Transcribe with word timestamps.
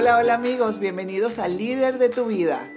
Hola, 0.00 0.18
hola 0.18 0.34
amigos, 0.34 0.78
bienvenidos 0.78 1.40
al 1.40 1.56
Líder 1.56 1.98
de 1.98 2.08
tu 2.08 2.26
Vida. 2.26 2.70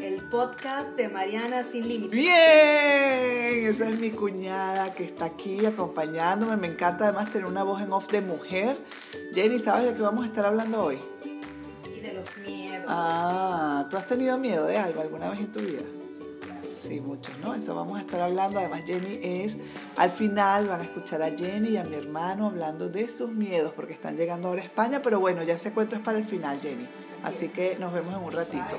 El 0.00 0.22
podcast 0.28 0.90
de 0.90 1.08
Mariana 1.08 1.64
Sin 1.64 1.88
Límites. 1.88 2.12
Bien, 2.12 3.68
esa 3.68 3.88
es 3.88 3.98
mi 3.98 4.10
cuñada 4.10 4.94
que 4.94 5.02
está 5.02 5.24
aquí 5.24 5.66
acompañándome. 5.66 6.56
Me 6.56 6.68
encanta 6.68 7.08
además 7.08 7.32
tener 7.32 7.48
una 7.48 7.64
voz 7.64 7.82
en 7.82 7.92
off 7.92 8.12
de 8.12 8.20
mujer. 8.20 8.76
Jenny, 9.34 9.58
¿sabes 9.58 9.86
de 9.86 9.94
qué 9.94 10.02
vamos 10.02 10.22
a 10.22 10.28
estar 10.28 10.46
hablando 10.46 10.84
hoy? 10.84 11.00
Sí, 11.24 12.00
de 12.00 12.14
los 12.14 12.36
miedos. 12.46 12.86
Ah, 12.86 13.88
¿tú 13.90 13.96
has 13.96 14.06
tenido 14.06 14.38
miedo 14.38 14.64
de 14.64 14.78
algo 14.78 15.00
alguna 15.00 15.30
vez 15.30 15.40
en 15.40 15.50
tu 15.50 15.58
vida? 15.58 15.82
Sí, 16.88 17.00
muchos, 17.00 17.36
¿no? 17.38 17.54
Eso 17.54 17.74
vamos 17.74 17.98
a 17.98 18.00
estar 18.00 18.20
hablando. 18.20 18.58
Además, 18.58 18.84
Jenny 18.86 19.18
es, 19.22 19.56
al 19.96 20.10
final 20.10 20.68
van 20.68 20.80
a 20.80 20.84
escuchar 20.84 21.20
a 21.22 21.30
Jenny 21.30 21.70
y 21.70 21.76
a 21.76 21.84
mi 21.84 21.96
hermano 21.96 22.46
hablando 22.46 22.88
de 22.88 23.08
sus 23.08 23.30
miedos 23.30 23.72
porque 23.74 23.92
están 23.92 24.16
llegando 24.16 24.48
ahora 24.48 24.62
a 24.62 24.64
España, 24.64 25.00
pero 25.02 25.20
bueno, 25.20 25.42
ya 25.42 25.54
ese 25.54 25.72
cuento 25.72 25.96
es 25.96 26.02
para 26.02 26.16
el 26.16 26.24
final, 26.24 26.58
Jenny. 26.60 26.88
Así 27.22 27.48
que 27.48 27.76
nos 27.78 27.92
vemos 27.92 28.14
en 28.14 28.24
un 28.24 28.32
ratito. 28.32 28.78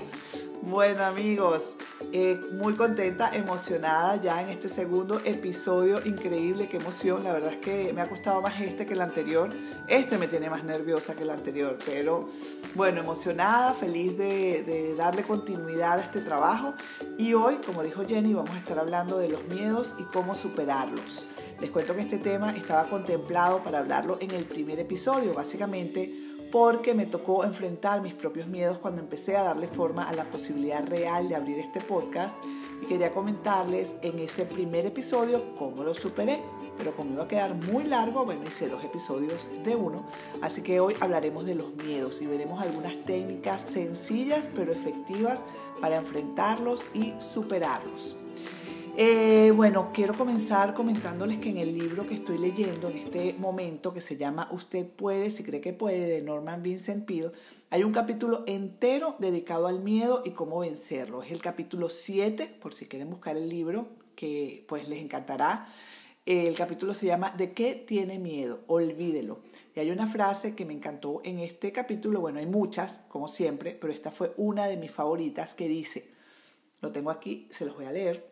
Bueno 0.61 1.05
amigos, 1.05 1.63
eh, 2.11 2.37
muy 2.51 2.73
contenta, 2.73 3.33
emocionada 3.33 4.17
ya 4.17 4.41
en 4.41 4.49
este 4.49 4.67
segundo 4.67 5.21
episodio, 5.23 6.05
increíble, 6.05 6.67
qué 6.67 6.77
emoción, 6.77 7.23
la 7.23 7.31
verdad 7.31 7.53
es 7.53 7.59
que 7.59 7.93
me 7.93 8.01
ha 8.01 8.09
costado 8.09 8.41
más 8.41 8.59
este 8.59 8.85
que 8.85 8.93
el 8.93 9.01
anterior, 9.01 9.49
este 9.87 10.17
me 10.17 10.27
tiene 10.27 10.49
más 10.49 10.65
nerviosa 10.65 11.15
que 11.15 11.23
el 11.23 11.29
anterior, 11.29 11.77
pero 11.85 12.27
bueno, 12.75 12.99
emocionada, 12.99 13.73
feliz 13.73 14.17
de, 14.17 14.63
de 14.63 14.95
darle 14.95 15.23
continuidad 15.23 15.97
a 15.97 16.01
este 16.01 16.19
trabajo. 16.19 16.73
Y 17.17 17.33
hoy, 17.35 17.55
como 17.65 17.81
dijo 17.81 18.03
Jenny, 18.05 18.33
vamos 18.33 18.51
a 18.51 18.59
estar 18.59 18.79
hablando 18.79 19.17
de 19.17 19.29
los 19.29 19.45
miedos 19.45 19.95
y 19.97 20.03
cómo 20.03 20.35
superarlos. 20.35 21.25
Les 21.61 21.71
cuento 21.71 21.95
que 21.95 22.01
este 22.01 22.17
tema 22.17 22.51
estaba 22.51 22.89
contemplado 22.89 23.63
para 23.63 23.79
hablarlo 23.79 24.17
en 24.19 24.31
el 24.31 24.45
primer 24.45 24.79
episodio, 24.79 25.33
básicamente 25.33 26.28
porque 26.51 26.93
me 26.93 27.05
tocó 27.05 27.43
enfrentar 27.43 28.01
mis 28.01 28.13
propios 28.13 28.47
miedos 28.47 28.79
cuando 28.79 29.01
empecé 29.01 29.37
a 29.37 29.43
darle 29.43 29.67
forma 29.67 30.07
a 30.07 30.13
la 30.13 30.25
posibilidad 30.25 30.85
real 30.87 31.29
de 31.29 31.35
abrir 31.35 31.59
este 31.59 31.81
podcast 31.81 32.35
y 32.81 32.85
quería 32.85 33.13
comentarles 33.13 33.91
en 34.01 34.19
ese 34.19 34.45
primer 34.45 34.85
episodio 34.85 35.55
cómo 35.57 35.83
lo 35.83 35.93
superé. 35.93 36.41
Pero 36.77 36.95
como 36.95 37.11
iba 37.11 37.25
a 37.25 37.27
quedar 37.27 37.53
muy 37.55 37.83
largo, 37.83 38.23
bueno, 38.23 38.43
hice 38.47 38.69
dos 38.69 38.83
episodios 38.85 39.47
de 39.65 39.75
uno, 39.75 40.05
así 40.41 40.61
que 40.61 40.79
hoy 40.79 40.95
hablaremos 41.01 41.45
de 41.45 41.55
los 41.55 41.75
miedos 41.75 42.19
y 42.21 42.25
veremos 42.25 42.61
algunas 42.61 42.95
técnicas 43.03 43.65
sencillas 43.67 44.47
pero 44.55 44.71
efectivas 44.71 45.41
para 45.81 45.97
enfrentarlos 45.97 46.81
y 46.93 47.13
superarlos. 47.33 48.15
Eh, 49.01 49.53
bueno, 49.55 49.91
quiero 49.93 50.13
comenzar 50.13 50.73
comentándoles 50.73 51.37
que 51.37 51.51
en 51.51 51.57
el 51.57 51.73
libro 51.73 52.05
que 52.05 52.15
estoy 52.15 52.37
leyendo 52.37 52.89
en 52.89 52.97
este 52.97 53.33
momento, 53.37 53.93
que 53.93 54.01
se 54.01 54.17
llama 54.17 54.49
Usted 54.51 54.89
puede, 54.89 55.31
si 55.31 55.41
cree 55.41 55.61
que 55.61 55.71
puede, 55.71 56.05
de 56.05 56.21
Norman 56.21 56.61
Vincent 56.61 57.05
Peale, 57.05 57.31
hay 57.69 57.85
un 57.85 57.93
capítulo 57.93 58.43
entero 58.45 59.15
dedicado 59.17 59.67
al 59.67 59.79
miedo 59.79 60.21
y 60.25 60.31
cómo 60.31 60.59
vencerlo. 60.59 61.23
Es 61.23 61.31
el 61.31 61.41
capítulo 61.41 61.87
7, 61.87 62.57
por 62.59 62.73
si 62.73 62.87
quieren 62.87 63.09
buscar 63.09 63.37
el 63.37 63.47
libro, 63.47 63.87
que 64.15 64.65
pues 64.67 64.89
les 64.89 65.01
encantará. 65.01 65.65
El 66.25 66.53
capítulo 66.55 66.93
se 66.93 67.05
llama 67.05 67.33
¿De 67.37 67.53
qué 67.53 67.75
tiene 67.75 68.19
miedo? 68.19 68.65
Olvídelo. 68.67 69.39
Y 69.77 69.79
hay 69.79 69.91
una 69.91 70.07
frase 70.07 70.55
que 70.55 70.65
me 70.65 70.73
encantó 70.73 71.21
en 71.23 71.39
este 71.39 71.71
capítulo, 71.71 72.19
bueno, 72.19 72.39
hay 72.39 72.47
muchas, 72.47 72.99
como 73.07 73.29
siempre, 73.29 73.77
pero 73.79 73.93
esta 73.93 74.11
fue 74.11 74.33
una 74.35 74.67
de 74.67 74.75
mis 74.75 74.91
favoritas 74.91 75.53
que 75.53 75.69
dice, 75.69 76.09
lo 76.81 76.91
tengo 76.91 77.11
aquí, 77.11 77.47
se 77.57 77.63
los 77.63 77.77
voy 77.77 77.85
a 77.85 77.93
leer. 77.93 78.28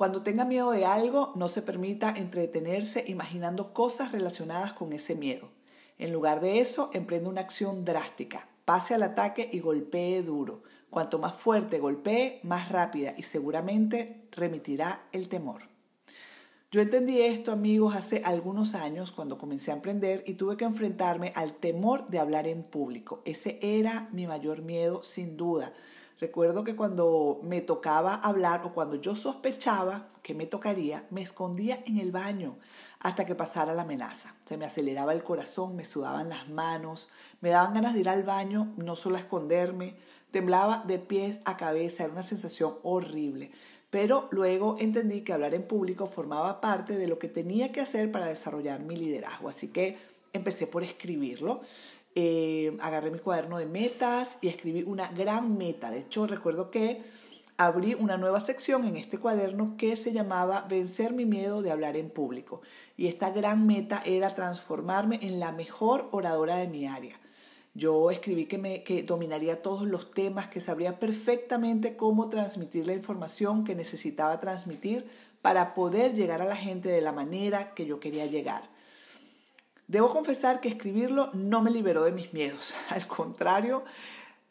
Cuando 0.00 0.22
tenga 0.22 0.46
miedo 0.46 0.70
de 0.70 0.86
algo, 0.86 1.30
no 1.36 1.46
se 1.46 1.60
permita 1.60 2.14
entretenerse 2.16 3.04
imaginando 3.06 3.74
cosas 3.74 4.12
relacionadas 4.12 4.72
con 4.72 4.94
ese 4.94 5.14
miedo. 5.14 5.50
En 5.98 6.10
lugar 6.10 6.40
de 6.40 6.60
eso, 6.60 6.88
emprende 6.94 7.28
una 7.28 7.42
acción 7.42 7.84
drástica. 7.84 8.48
Pase 8.64 8.94
al 8.94 9.02
ataque 9.02 9.50
y 9.52 9.60
golpee 9.60 10.22
duro. 10.22 10.62
Cuanto 10.88 11.18
más 11.18 11.34
fuerte 11.34 11.80
golpee, 11.80 12.40
más 12.44 12.70
rápida 12.70 13.12
y 13.18 13.24
seguramente 13.24 14.26
remitirá 14.30 15.02
el 15.12 15.28
temor. 15.28 15.64
Yo 16.70 16.80
entendí 16.80 17.20
esto, 17.20 17.52
amigos, 17.52 17.94
hace 17.94 18.22
algunos 18.24 18.74
años 18.74 19.12
cuando 19.12 19.36
comencé 19.36 19.70
a 19.70 19.74
emprender 19.74 20.24
y 20.26 20.32
tuve 20.32 20.56
que 20.56 20.64
enfrentarme 20.64 21.34
al 21.36 21.52
temor 21.52 22.06
de 22.06 22.20
hablar 22.20 22.46
en 22.46 22.62
público. 22.62 23.20
Ese 23.26 23.58
era 23.60 24.08
mi 24.12 24.26
mayor 24.26 24.62
miedo, 24.62 25.02
sin 25.02 25.36
duda. 25.36 25.74
Recuerdo 26.20 26.64
que 26.64 26.76
cuando 26.76 27.40
me 27.42 27.62
tocaba 27.62 28.14
hablar 28.14 28.60
o 28.64 28.74
cuando 28.74 28.96
yo 28.96 29.16
sospechaba 29.16 30.08
que 30.22 30.34
me 30.34 30.44
tocaría, 30.44 31.06
me 31.08 31.22
escondía 31.22 31.82
en 31.86 31.96
el 31.96 32.12
baño 32.12 32.58
hasta 32.98 33.24
que 33.24 33.34
pasara 33.34 33.72
la 33.72 33.82
amenaza. 33.82 34.34
Se 34.46 34.58
me 34.58 34.66
aceleraba 34.66 35.14
el 35.14 35.22
corazón, 35.22 35.76
me 35.76 35.84
sudaban 35.86 36.28
las 36.28 36.50
manos, 36.50 37.08
me 37.40 37.48
daban 37.48 37.72
ganas 37.72 37.94
de 37.94 38.00
ir 38.00 38.08
al 38.10 38.22
baño, 38.22 38.70
no 38.76 38.96
solo 38.96 39.16
a 39.16 39.20
esconderme, 39.20 39.96
temblaba 40.30 40.84
de 40.86 40.98
pies 40.98 41.40
a 41.46 41.56
cabeza, 41.56 42.04
era 42.04 42.12
una 42.12 42.22
sensación 42.22 42.74
horrible. 42.82 43.50
Pero 43.88 44.28
luego 44.30 44.76
entendí 44.78 45.22
que 45.22 45.32
hablar 45.32 45.54
en 45.54 45.62
público 45.62 46.06
formaba 46.06 46.60
parte 46.60 46.98
de 46.98 47.08
lo 47.08 47.18
que 47.18 47.28
tenía 47.28 47.72
que 47.72 47.80
hacer 47.80 48.12
para 48.12 48.26
desarrollar 48.26 48.80
mi 48.80 48.96
liderazgo, 48.96 49.48
así 49.48 49.68
que 49.68 49.96
empecé 50.34 50.66
por 50.66 50.82
escribirlo. 50.82 51.62
Eh, 52.14 52.76
agarré 52.80 53.10
mi 53.10 53.18
cuaderno 53.20 53.58
de 53.58 53.66
metas 53.66 54.36
y 54.40 54.48
escribí 54.48 54.82
una 54.82 55.08
gran 55.12 55.56
meta. 55.56 55.90
De 55.90 56.00
hecho, 56.00 56.26
recuerdo 56.26 56.70
que 56.70 57.02
abrí 57.56 57.94
una 57.94 58.16
nueva 58.16 58.40
sección 58.40 58.84
en 58.84 58.96
este 58.96 59.18
cuaderno 59.18 59.76
que 59.76 59.96
se 59.96 60.12
llamaba 60.12 60.66
Vencer 60.68 61.12
mi 61.12 61.26
miedo 61.26 61.62
de 61.62 61.70
hablar 61.70 61.96
en 61.96 62.10
público. 62.10 62.62
Y 62.96 63.06
esta 63.06 63.30
gran 63.30 63.66
meta 63.66 64.02
era 64.04 64.34
transformarme 64.34 65.20
en 65.22 65.38
la 65.38 65.52
mejor 65.52 66.08
oradora 66.10 66.56
de 66.56 66.68
mi 66.68 66.86
área. 66.86 67.20
Yo 67.74 68.10
escribí 68.10 68.46
que, 68.46 68.58
me, 68.58 68.82
que 68.82 69.04
dominaría 69.04 69.62
todos 69.62 69.86
los 69.86 70.10
temas, 70.10 70.48
que 70.48 70.60
sabría 70.60 70.98
perfectamente 70.98 71.96
cómo 71.96 72.28
transmitir 72.28 72.86
la 72.86 72.94
información 72.94 73.64
que 73.64 73.76
necesitaba 73.76 74.40
transmitir 74.40 75.08
para 75.40 75.74
poder 75.74 76.14
llegar 76.14 76.42
a 76.42 76.46
la 76.46 76.56
gente 76.56 76.88
de 76.88 77.00
la 77.00 77.12
manera 77.12 77.72
que 77.74 77.86
yo 77.86 78.00
quería 78.00 78.26
llegar. 78.26 78.68
Debo 79.90 80.08
confesar 80.08 80.60
que 80.60 80.68
escribirlo 80.68 81.30
no 81.32 81.62
me 81.62 81.72
liberó 81.72 82.04
de 82.04 82.12
mis 82.12 82.32
miedos, 82.32 82.74
al 82.90 83.08
contrario, 83.08 83.82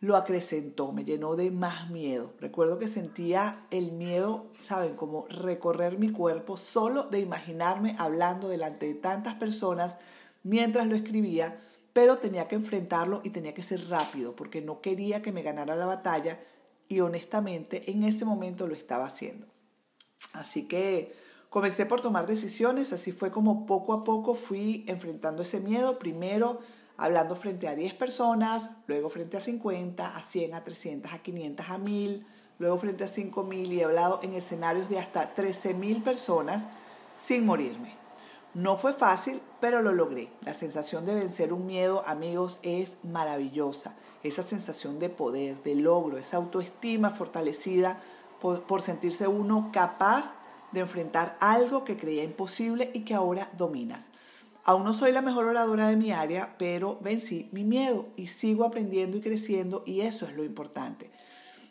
lo 0.01 0.17
acrecentó, 0.17 0.91
me 0.91 1.05
llenó 1.05 1.37
de 1.37 1.49
más 1.49 1.89
miedo. 1.89 2.33
Recuerdo 2.41 2.77
que 2.77 2.87
sentía 2.87 3.65
el 3.71 3.93
miedo, 3.93 4.47
¿saben? 4.59 4.97
Como 4.97 5.27
recorrer 5.29 5.97
mi 5.97 6.11
cuerpo 6.11 6.57
solo 6.57 7.03
de 7.03 7.21
imaginarme 7.21 7.95
hablando 7.97 8.49
delante 8.49 8.85
de 8.87 8.95
tantas 8.95 9.35
personas 9.35 9.95
mientras 10.43 10.87
lo 10.87 10.97
escribía, 10.97 11.57
pero 11.93 12.17
tenía 12.17 12.49
que 12.49 12.55
enfrentarlo 12.55 13.21
y 13.23 13.29
tenía 13.29 13.53
que 13.53 13.63
ser 13.63 13.87
rápido 13.87 14.35
porque 14.35 14.61
no 14.61 14.81
quería 14.81 15.21
que 15.21 15.31
me 15.31 15.41
ganara 15.41 15.77
la 15.77 15.85
batalla 15.85 16.37
y 16.89 16.99
honestamente 16.99 17.89
en 17.89 18.03
ese 18.03 18.25
momento 18.25 18.67
lo 18.67 18.75
estaba 18.75 19.05
haciendo. 19.05 19.47
Así 20.33 20.67
que 20.67 21.15
Comencé 21.49 21.85
por 21.85 22.01
tomar 22.01 22.27
decisiones, 22.27 22.93
así 22.93 23.11
fue 23.11 23.31
como 23.31 23.65
poco 23.65 23.93
a 23.93 24.03
poco 24.03 24.35
fui 24.35 24.85
enfrentando 24.87 25.41
ese 25.41 25.59
miedo, 25.59 25.97
primero 25.97 26.59
hablando 26.99 27.35
frente 27.35 27.67
a 27.67 27.75
10 27.75 27.93
personas, 27.93 28.71
luego 28.87 29.09
frente 29.09 29.37
a 29.37 29.39
50, 29.39 30.15
a 30.15 30.21
100, 30.21 30.53
a 30.53 30.63
300, 30.63 31.13
a 31.13 31.19
500, 31.19 31.69
a 31.69 31.77
1000, 31.77 32.25
luego 32.59 32.77
frente 32.77 33.05
a 33.05 33.07
5000 33.07 33.71
y 33.71 33.79
he 33.79 33.83
hablado 33.85 34.19
en 34.21 34.33
escenarios 34.33 34.89
de 34.89 34.99
hasta 34.99 35.33
13000 35.33 36.03
personas 36.03 36.67
sin 37.25 37.45
morirme. 37.45 37.95
No 38.53 38.75
fue 38.75 38.93
fácil, 38.93 39.41
pero 39.61 39.81
lo 39.81 39.93
logré. 39.93 40.29
La 40.41 40.53
sensación 40.53 41.05
de 41.05 41.15
vencer 41.15 41.53
un 41.53 41.65
miedo, 41.65 42.03
amigos, 42.05 42.59
es 42.63 42.97
maravillosa. 43.03 43.93
Esa 44.23 44.43
sensación 44.43 44.99
de 44.99 45.09
poder, 45.09 45.63
de 45.63 45.75
logro, 45.75 46.17
esa 46.17 46.37
autoestima 46.37 47.11
fortalecida 47.11 48.01
por, 48.41 48.63
por 48.63 48.81
sentirse 48.81 49.27
uno 49.27 49.69
capaz 49.71 50.33
de 50.71 50.81
enfrentar 50.81 51.37
algo 51.39 51.83
que 51.83 51.97
creía 51.97 52.23
imposible 52.23 52.91
y 52.93 53.01
que 53.01 53.13
ahora 53.13 53.49
dominas. 53.57 54.07
Aún 54.63 54.83
no 54.83 54.93
soy 54.93 55.11
la 55.11 55.21
mejor 55.21 55.45
oradora 55.45 55.87
de 55.87 55.95
mi 55.95 56.11
área, 56.11 56.55
pero 56.59 56.97
vencí 57.01 57.49
mi 57.51 57.63
miedo 57.63 58.07
y 58.15 58.27
sigo 58.27 58.65
aprendiendo 58.65 59.17
y 59.17 59.21
creciendo 59.21 59.83
y 59.85 60.01
eso 60.01 60.25
es 60.25 60.33
lo 60.33 60.43
importante. 60.43 61.09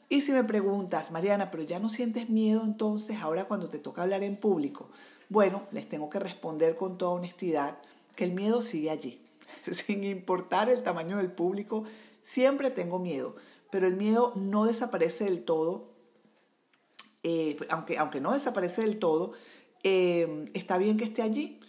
Y 0.09 0.23
si 0.23 0.33
me 0.33 0.43
preguntas, 0.43 1.11
Mariana, 1.11 1.51
pero 1.51 1.63
ya 1.63 1.79
no 1.79 1.91
sientes 1.91 2.31
miedo 2.31 2.65
entonces 2.65 3.21
ahora 3.21 3.45
cuando 3.45 3.69
te 3.69 3.79
toca 3.79 4.03
hablar 4.03 4.23
en 4.23 4.37
público, 4.37 4.89
bueno, 5.29 5.63
les 5.71 5.89
tengo 5.89 6.09
que 6.09 6.19
responder 6.19 6.77
con 6.77 6.97
toda 6.97 7.13
honestidad 7.13 7.79
que 8.17 8.25
el 8.25 8.33
miedo 8.33 8.63
sigue 8.63 8.91
allí. 8.91 9.21
Sin 9.87 10.03
importar 10.03 10.71
el 10.71 10.83
tamaño 10.83 11.19
del 11.19 11.31
público, 11.31 11.85
siempre 12.25 12.71
tengo 12.71 12.99
miedo, 12.99 13.37
pero 13.71 13.87
el 13.87 13.97
miedo 13.97 14.33
no 14.35 14.65
desaparece 14.65 15.25
del 15.25 15.45
todo 15.45 15.98
eh, 17.23 17.57
aunque, 17.69 17.99
aunque 17.99 18.21
no 18.21 18.33
desaparece 18.33 18.83
del 18.83 18.99
todo, 18.99 19.33
eh, 19.83 20.47
está 20.55 20.79
bien 20.79 20.97
que 20.97 21.05
esté 21.05 21.23
allí. 21.23 21.61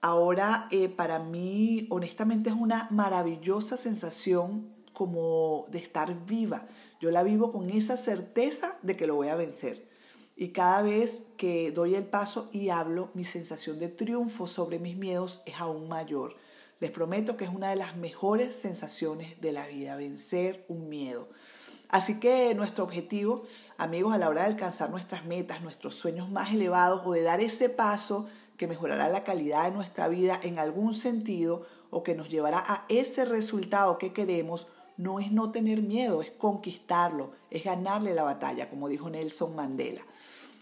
Ahora, 0.00 0.66
eh, 0.70 0.88
para 0.88 1.20
mí, 1.20 1.86
honestamente, 1.90 2.50
es 2.50 2.56
una 2.56 2.88
maravillosa 2.90 3.76
sensación 3.76 4.74
como 4.92 5.64
de 5.70 5.78
estar 5.78 6.26
viva. 6.26 6.66
Yo 7.00 7.10
la 7.10 7.22
vivo 7.22 7.52
con 7.52 7.70
esa 7.70 7.96
certeza 7.96 8.76
de 8.82 8.96
que 8.96 9.06
lo 9.06 9.14
voy 9.14 9.28
a 9.28 9.36
vencer. 9.36 9.88
Y 10.36 10.48
cada 10.48 10.82
vez 10.82 11.18
que 11.36 11.70
doy 11.70 11.94
el 11.94 12.04
paso 12.04 12.48
y 12.52 12.70
hablo, 12.70 13.10
mi 13.14 13.24
sensación 13.24 13.78
de 13.78 13.88
triunfo 13.88 14.46
sobre 14.46 14.78
mis 14.78 14.96
miedos 14.96 15.40
es 15.46 15.60
aún 15.60 15.88
mayor. 15.88 16.34
Les 16.80 16.90
prometo 16.90 17.36
que 17.36 17.44
es 17.44 17.50
una 17.50 17.70
de 17.70 17.76
las 17.76 17.96
mejores 17.96 18.56
sensaciones 18.56 19.40
de 19.40 19.52
la 19.52 19.68
vida, 19.68 19.94
vencer 19.94 20.64
un 20.68 20.88
miedo. 20.88 21.28
Así 21.92 22.18
que 22.18 22.54
nuestro 22.54 22.84
objetivo, 22.84 23.44
amigos, 23.76 24.14
a 24.14 24.18
la 24.18 24.30
hora 24.30 24.40
de 24.44 24.48
alcanzar 24.48 24.88
nuestras 24.88 25.26
metas, 25.26 25.60
nuestros 25.60 25.94
sueños 25.94 26.30
más 26.30 26.50
elevados 26.54 27.02
o 27.04 27.12
de 27.12 27.20
dar 27.20 27.42
ese 27.42 27.68
paso 27.68 28.26
que 28.56 28.66
mejorará 28.66 29.10
la 29.10 29.24
calidad 29.24 29.64
de 29.64 29.76
nuestra 29.76 30.08
vida 30.08 30.40
en 30.42 30.58
algún 30.58 30.94
sentido 30.94 31.66
o 31.90 32.02
que 32.02 32.14
nos 32.14 32.30
llevará 32.30 32.64
a 32.66 32.86
ese 32.88 33.26
resultado 33.26 33.98
que 33.98 34.14
queremos, 34.14 34.66
no 34.96 35.20
es 35.20 35.32
no 35.32 35.52
tener 35.52 35.82
miedo, 35.82 36.22
es 36.22 36.30
conquistarlo, 36.30 37.32
es 37.50 37.64
ganarle 37.64 38.14
la 38.14 38.22
batalla, 38.22 38.70
como 38.70 38.88
dijo 38.88 39.10
Nelson 39.10 39.54
Mandela. 39.54 40.00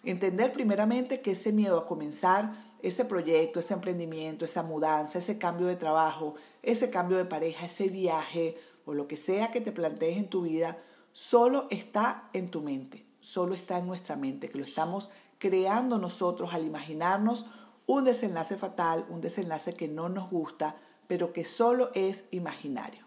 Entender 0.02 0.52
primeramente 0.52 1.20
que 1.20 1.30
ese 1.30 1.52
miedo 1.52 1.78
a 1.78 1.86
comenzar 1.86 2.56
ese 2.82 3.04
proyecto, 3.04 3.60
ese 3.60 3.74
emprendimiento, 3.74 4.44
esa 4.44 4.64
mudanza, 4.64 5.20
ese 5.20 5.38
cambio 5.38 5.68
de 5.68 5.76
trabajo, 5.76 6.34
ese 6.64 6.90
cambio 6.90 7.18
de 7.18 7.24
pareja, 7.24 7.66
ese 7.66 7.86
viaje 7.86 8.58
o 8.84 8.94
lo 8.94 9.06
que 9.06 9.16
sea 9.16 9.52
que 9.52 9.60
te 9.60 9.70
plantees 9.70 10.16
en 10.16 10.26
tu 10.26 10.42
vida, 10.42 10.76
solo 11.12 11.66
está 11.70 12.28
en 12.32 12.48
tu 12.48 12.62
mente, 12.62 13.06
solo 13.20 13.54
está 13.54 13.78
en 13.78 13.86
nuestra 13.86 14.16
mente, 14.16 14.48
que 14.48 14.58
lo 14.58 14.64
estamos 14.64 15.08
creando 15.38 15.98
nosotros 15.98 16.52
al 16.54 16.64
imaginarnos 16.64 17.46
un 17.86 18.04
desenlace 18.04 18.56
fatal, 18.56 19.04
un 19.08 19.20
desenlace 19.20 19.72
que 19.72 19.88
no 19.88 20.08
nos 20.08 20.30
gusta, 20.30 20.76
pero 21.06 21.32
que 21.32 21.44
solo 21.44 21.90
es 21.94 22.24
imaginario. 22.30 23.04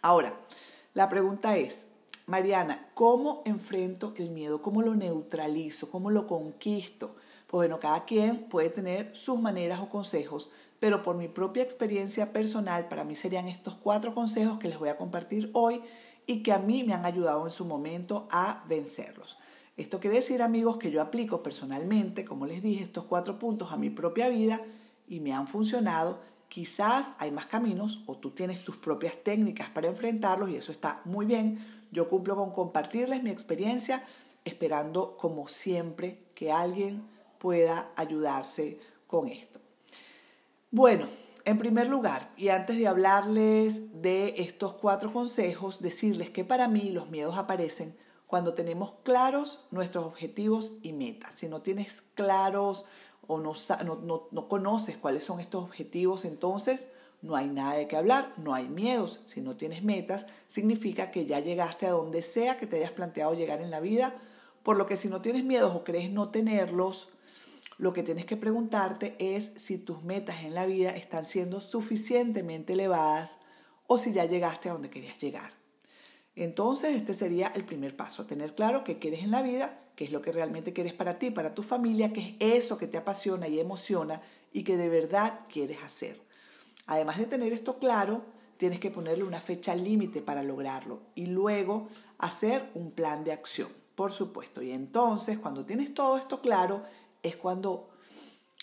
Ahora, 0.00 0.38
la 0.94 1.08
pregunta 1.08 1.56
es, 1.56 1.86
Mariana, 2.26 2.88
¿cómo 2.94 3.42
enfrento 3.44 4.14
el 4.16 4.30
miedo? 4.30 4.62
¿Cómo 4.62 4.82
lo 4.82 4.94
neutralizo? 4.94 5.90
¿Cómo 5.90 6.10
lo 6.10 6.26
conquisto? 6.26 7.16
Pues 7.46 7.58
bueno, 7.58 7.80
cada 7.80 8.04
quien 8.04 8.44
puede 8.44 8.70
tener 8.70 9.14
sus 9.16 9.40
maneras 9.40 9.80
o 9.80 9.88
consejos, 9.88 10.50
pero 10.78 11.02
por 11.02 11.16
mi 11.16 11.28
propia 11.28 11.62
experiencia 11.62 12.32
personal, 12.32 12.88
para 12.88 13.04
mí 13.04 13.14
serían 13.14 13.48
estos 13.48 13.74
cuatro 13.76 14.14
consejos 14.14 14.58
que 14.58 14.68
les 14.68 14.78
voy 14.78 14.90
a 14.90 14.96
compartir 14.96 15.50
hoy 15.54 15.82
y 16.28 16.42
que 16.42 16.52
a 16.52 16.58
mí 16.58 16.84
me 16.84 16.92
han 16.92 17.06
ayudado 17.06 17.44
en 17.46 17.50
su 17.50 17.64
momento 17.64 18.28
a 18.30 18.62
vencerlos. 18.68 19.38
Esto 19.78 19.98
quiere 19.98 20.16
decir, 20.16 20.42
amigos, 20.42 20.76
que 20.76 20.90
yo 20.90 21.00
aplico 21.00 21.42
personalmente, 21.42 22.26
como 22.26 22.44
les 22.44 22.62
dije, 22.62 22.84
estos 22.84 23.04
cuatro 23.04 23.38
puntos 23.38 23.72
a 23.72 23.78
mi 23.78 23.88
propia 23.88 24.28
vida 24.28 24.60
y 25.08 25.20
me 25.20 25.32
han 25.32 25.48
funcionado. 25.48 26.20
Quizás 26.50 27.14
hay 27.18 27.30
más 27.30 27.46
caminos 27.46 28.02
o 28.04 28.18
tú 28.18 28.32
tienes 28.32 28.62
tus 28.62 28.76
propias 28.76 29.14
técnicas 29.24 29.70
para 29.70 29.88
enfrentarlos 29.88 30.50
y 30.50 30.56
eso 30.56 30.70
está 30.70 31.00
muy 31.06 31.24
bien. 31.24 31.58
Yo 31.92 32.10
cumplo 32.10 32.36
con 32.36 32.52
compartirles 32.52 33.22
mi 33.22 33.30
experiencia, 33.30 34.04
esperando 34.44 35.16
como 35.16 35.48
siempre 35.48 36.24
que 36.34 36.52
alguien 36.52 37.02
pueda 37.38 37.90
ayudarse 37.96 38.78
con 39.06 39.28
esto. 39.28 39.60
Bueno, 40.70 41.06
en 41.48 41.56
primer 41.56 41.86
lugar, 41.86 42.30
y 42.36 42.50
antes 42.50 42.76
de 42.76 42.86
hablarles 42.86 44.02
de 44.02 44.34
estos 44.42 44.74
cuatro 44.74 45.14
consejos, 45.14 45.80
decirles 45.80 46.28
que 46.28 46.44
para 46.44 46.68
mí 46.68 46.90
los 46.90 47.08
miedos 47.08 47.38
aparecen 47.38 47.96
cuando 48.26 48.52
tenemos 48.52 48.96
claros 49.02 49.64
nuestros 49.70 50.04
objetivos 50.04 50.72
y 50.82 50.92
metas. 50.92 51.36
Si 51.36 51.48
no 51.48 51.62
tienes 51.62 52.02
claros 52.12 52.84
o 53.26 53.38
no, 53.38 53.54
no, 54.30 54.48
conoces 54.48 54.98
cuáles 54.98 55.22
son 55.22 55.40
estos 55.40 55.64
objetivos, 55.64 56.26
entonces 56.26 56.86
no 57.22 57.34
hay 57.34 57.48
nada 57.48 57.76
de 57.76 57.88
qué 57.88 57.96
hablar, 57.96 58.30
no 58.36 58.52
hay 58.52 58.68
miedos. 58.68 59.20
Si 59.26 59.40
no 59.40 59.56
tienes 59.56 59.82
metas, 59.82 60.26
significa 60.48 61.10
que 61.10 61.24
ya 61.24 61.40
llegaste 61.40 61.86
a 61.86 61.92
donde 61.92 62.20
sea 62.20 62.58
que 62.58 62.66
te 62.66 62.76
hayas 62.76 62.92
planteado 62.92 63.32
llegar 63.32 63.62
en 63.62 63.70
la 63.70 63.80
vida. 63.80 64.14
Por 64.62 64.76
lo 64.76 64.84
que 64.84 64.98
si 64.98 65.08
no 65.08 65.22
tienes 65.22 65.44
miedos 65.44 65.74
o 65.74 65.82
crees 65.82 66.10
no 66.10 66.28
tenerlos, 66.28 67.08
lo 67.78 67.92
que 67.92 68.02
tienes 68.02 68.26
que 68.26 68.36
preguntarte 68.36 69.16
es 69.18 69.50
si 69.56 69.78
tus 69.78 70.02
metas 70.02 70.42
en 70.42 70.54
la 70.54 70.66
vida 70.66 70.90
están 70.90 71.24
siendo 71.24 71.60
suficientemente 71.60 72.72
elevadas 72.72 73.30
o 73.86 73.98
si 73.98 74.12
ya 74.12 74.24
llegaste 74.24 74.68
a 74.68 74.72
donde 74.72 74.90
querías 74.90 75.18
llegar. 75.20 75.52
Entonces, 76.34 76.94
este 76.94 77.14
sería 77.14 77.48
el 77.54 77.64
primer 77.64 77.96
paso, 77.96 78.26
tener 78.26 78.54
claro 78.54 78.84
qué 78.84 78.98
quieres 78.98 79.22
en 79.22 79.30
la 79.30 79.42
vida, 79.42 79.78
qué 79.96 80.04
es 80.04 80.12
lo 80.12 80.22
que 80.22 80.32
realmente 80.32 80.72
quieres 80.72 80.92
para 80.92 81.18
ti, 81.18 81.30
para 81.30 81.54
tu 81.54 81.62
familia, 81.62 82.12
qué 82.12 82.36
es 82.38 82.64
eso 82.64 82.78
que 82.78 82.86
te 82.86 82.98
apasiona 82.98 83.48
y 83.48 83.58
emociona 83.58 84.22
y 84.52 84.64
que 84.64 84.76
de 84.76 84.88
verdad 84.88 85.40
quieres 85.52 85.82
hacer. 85.82 86.20
Además 86.86 87.18
de 87.18 87.26
tener 87.26 87.52
esto 87.52 87.78
claro, 87.78 88.22
tienes 88.56 88.80
que 88.80 88.90
ponerle 88.90 89.24
una 89.24 89.40
fecha 89.40 89.74
límite 89.74 90.20
para 90.20 90.42
lograrlo 90.42 91.00
y 91.14 91.26
luego 91.26 91.88
hacer 92.18 92.70
un 92.74 92.90
plan 92.90 93.24
de 93.24 93.32
acción, 93.32 93.68
por 93.94 94.10
supuesto. 94.10 94.62
Y 94.62 94.72
entonces, 94.72 95.38
cuando 95.38 95.64
tienes 95.64 95.94
todo 95.94 96.18
esto 96.18 96.40
claro, 96.40 96.84
es 97.22 97.36
cuando 97.36 97.88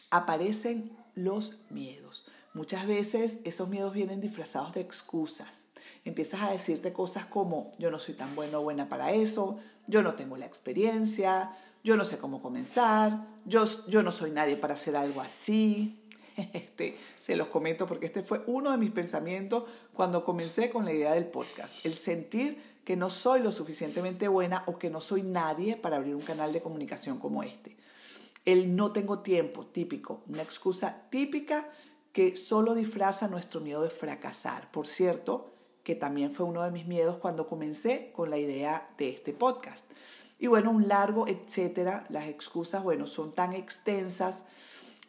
aparecen 0.09 0.95
los 1.15 1.53
miedos. 1.69 2.25
Muchas 2.53 2.87
veces 2.87 3.39
esos 3.43 3.67
miedos 3.67 3.93
vienen 3.93 4.21
disfrazados 4.21 4.73
de 4.73 4.81
excusas. 4.81 5.67
Empiezas 6.05 6.41
a 6.41 6.51
decirte 6.51 6.93
cosas 6.93 7.25
como 7.25 7.71
yo 7.79 7.91
no 7.91 7.99
soy 7.99 8.13
tan 8.13 8.33
bueno 8.35 8.59
o 8.59 8.63
buena 8.63 8.87
para 8.87 9.11
eso, 9.11 9.59
yo 9.87 10.01
no 10.01 10.15
tengo 10.15 10.37
la 10.37 10.45
experiencia, 10.45 11.51
yo 11.83 11.97
no 11.97 12.05
sé 12.05 12.17
cómo 12.17 12.41
comenzar, 12.41 13.27
yo, 13.45 13.65
yo 13.87 14.03
no 14.03 14.11
soy 14.11 14.31
nadie 14.31 14.55
para 14.55 14.73
hacer 14.73 14.95
algo 14.95 15.21
así. 15.21 16.01
Este, 16.53 16.97
se 17.21 17.37
los 17.37 17.47
comento 17.47 17.87
porque 17.87 18.07
este 18.07 18.21
fue 18.21 18.43
uno 18.45 18.71
de 18.71 18.77
mis 18.77 18.91
pensamientos 18.91 19.63
cuando 19.93 20.25
comencé 20.25 20.69
con 20.69 20.83
la 20.83 20.91
idea 20.91 21.13
del 21.13 21.27
podcast. 21.27 21.73
El 21.83 21.93
sentir 21.93 22.61
que 22.83 22.97
no 22.97 23.09
soy 23.09 23.41
lo 23.41 23.53
suficientemente 23.53 24.27
buena 24.27 24.63
o 24.67 24.77
que 24.77 24.89
no 24.89 24.99
soy 24.99 25.23
nadie 25.23 25.77
para 25.77 25.95
abrir 25.95 26.13
un 26.13 26.21
canal 26.21 26.51
de 26.51 26.61
comunicación 26.61 27.19
como 27.19 27.41
este. 27.41 27.74
El 28.45 28.75
no 28.75 28.91
tengo 28.91 29.19
tiempo, 29.19 29.65
típico, 29.65 30.21
una 30.27 30.43
excusa 30.43 31.07
típica 31.09 31.67
que 32.13 32.35
solo 32.35 32.75
disfraza 32.75 33.27
nuestro 33.27 33.59
miedo 33.59 33.81
de 33.81 33.89
fracasar. 33.89 34.71
Por 34.71 34.85
cierto, 34.85 35.51
que 35.83 35.95
también 35.95 36.31
fue 36.31 36.45
uno 36.45 36.61
de 36.61 36.69
mis 36.69 36.85
miedos 36.85 37.17
cuando 37.17 37.47
comencé 37.47 38.11
con 38.15 38.29
la 38.29 38.37
idea 38.37 38.87
de 38.99 39.09
este 39.09 39.33
podcast. 39.33 39.83
Y 40.37 40.45
bueno, 40.45 40.69
un 40.69 40.87
largo, 40.87 41.27
etcétera. 41.27 42.05
Las 42.09 42.27
excusas, 42.27 42.83
bueno, 42.83 43.07
son 43.07 43.33
tan 43.33 43.53
extensas. 43.53 44.37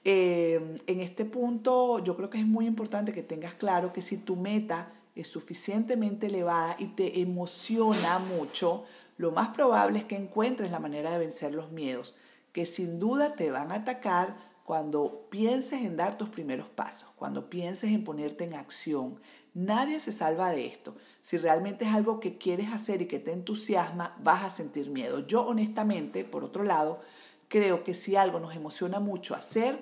Eh, 0.05 0.79
en 0.87 1.01
este 1.01 1.27
punto, 1.27 2.03
yo 2.03 2.17
creo 2.17 2.31
que 2.31 2.39
es 2.39 2.47
muy 2.47 2.65
importante 2.67 3.13
que 3.13 3.23
tengas 3.23 3.55
claro 3.55 3.93
que 3.93 4.01
si 4.01 4.17
tu 4.17 4.37
meta 4.37 4.93
es 5.15 5.27
suficientemente 5.27 6.29
elevada 6.29 6.75
y 6.79 6.87
te 6.89 7.21
emociona 7.21 8.19
mucho, 8.19 8.87
lo 9.19 9.31
más 9.31 9.49
probable 9.49 9.99
es 9.99 10.05
que 10.07 10.17
encuentres 10.17 10.71
la 10.71 10.79
manera 10.79 11.13
de 11.13 11.19
vencer 11.19 11.55
los 11.55 11.71
miedos 11.71 12.15
que 12.57 12.65
sin 12.65 12.99
duda 12.99 13.35
te 13.35 13.51
van 13.51 13.71
a 13.71 13.75
atacar 13.75 14.35
cuando 14.65 15.29
pienses 15.29 15.85
en 15.85 15.99
dar 15.99 16.17
tus 16.17 16.31
primeros 16.31 16.67
pasos, 16.69 17.07
cuando 17.15 17.51
pienses 17.51 17.93
en 17.93 18.03
ponerte 18.03 18.45
en 18.45 18.55
acción. 18.55 19.21
Nadie 19.53 20.01
se 20.01 20.11
salva 20.11 20.51
de 20.53 20.65
esto. 20.65 20.97
Si 21.21 21.37
realmente 21.37 21.85
es 21.85 21.93
algo 21.93 22.19
que 22.19 22.39
quieres 22.39 22.73
hacer 22.73 23.03
y 23.03 23.09
que 23.09 23.19
te 23.19 23.33
entusiasma, 23.33 24.17
vas 24.23 24.43
a 24.43 24.49
sentir 24.49 24.89
miedo. 24.89 25.27
Yo 25.27 25.47
honestamente, 25.47 26.25
por 26.25 26.45
otro 26.45 26.65
lado, 26.65 27.03
creo 27.49 27.85
que 27.85 27.93
si 27.93 28.17
algo 28.17 28.41
nos 28.41 28.57
emociona 28.57 29.01
mucho 29.01 29.35
hacer 29.35 29.79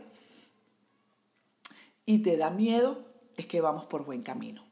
y 2.05 2.25
te 2.25 2.37
da 2.37 2.51
miedo, 2.51 3.07
es 3.37 3.47
que 3.47 3.61
vamos 3.61 3.87
por 3.87 4.05
buen 4.05 4.23
camino. 4.23 4.65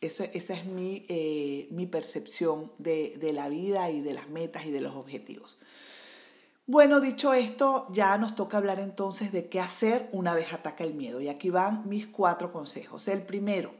Eso, 0.00 0.24
esa 0.24 0.54
es 0.54 0.66
mi, 0.66 1.06
eh, 1.08 1.88
percepción 1.92 2.72
de 2.78 3.30
la 3.32 3.48
vida 3.48 3.88
y 3.92 4.00
de 4.00 4.14
las 4.14 4.30
metas 4.30 4.66
y 4.66 4.72
de 4.72 4.80
los 4.80 4.96
objetivos. 4.96 5.58
Bueno, 6.68 7.00
dicho 7.00 7.32
esto, 7.32 7.86
ya 7.92 8.18
nos 8.18 8.34
toca 8.34 8.56
hablar 8.56 8.80
entonces 8.80 9.30
de 9.30 9.48
qué 9.48 9.60
hacer 9.60 10.08
una 10.10 10.34
vez 10.34 10.52
ataca 10.52 10.82
el 10.82 10.94
miedo. 10.94 11.20
Y 11.20 11.28
aquí 11.28 11.48
van 11.48 11.88
mis 11.88 12.08
cuatro 12.08 12.52
consejos. 12.52 13.06
El 13.06 13.22
primero, 13.22 13.72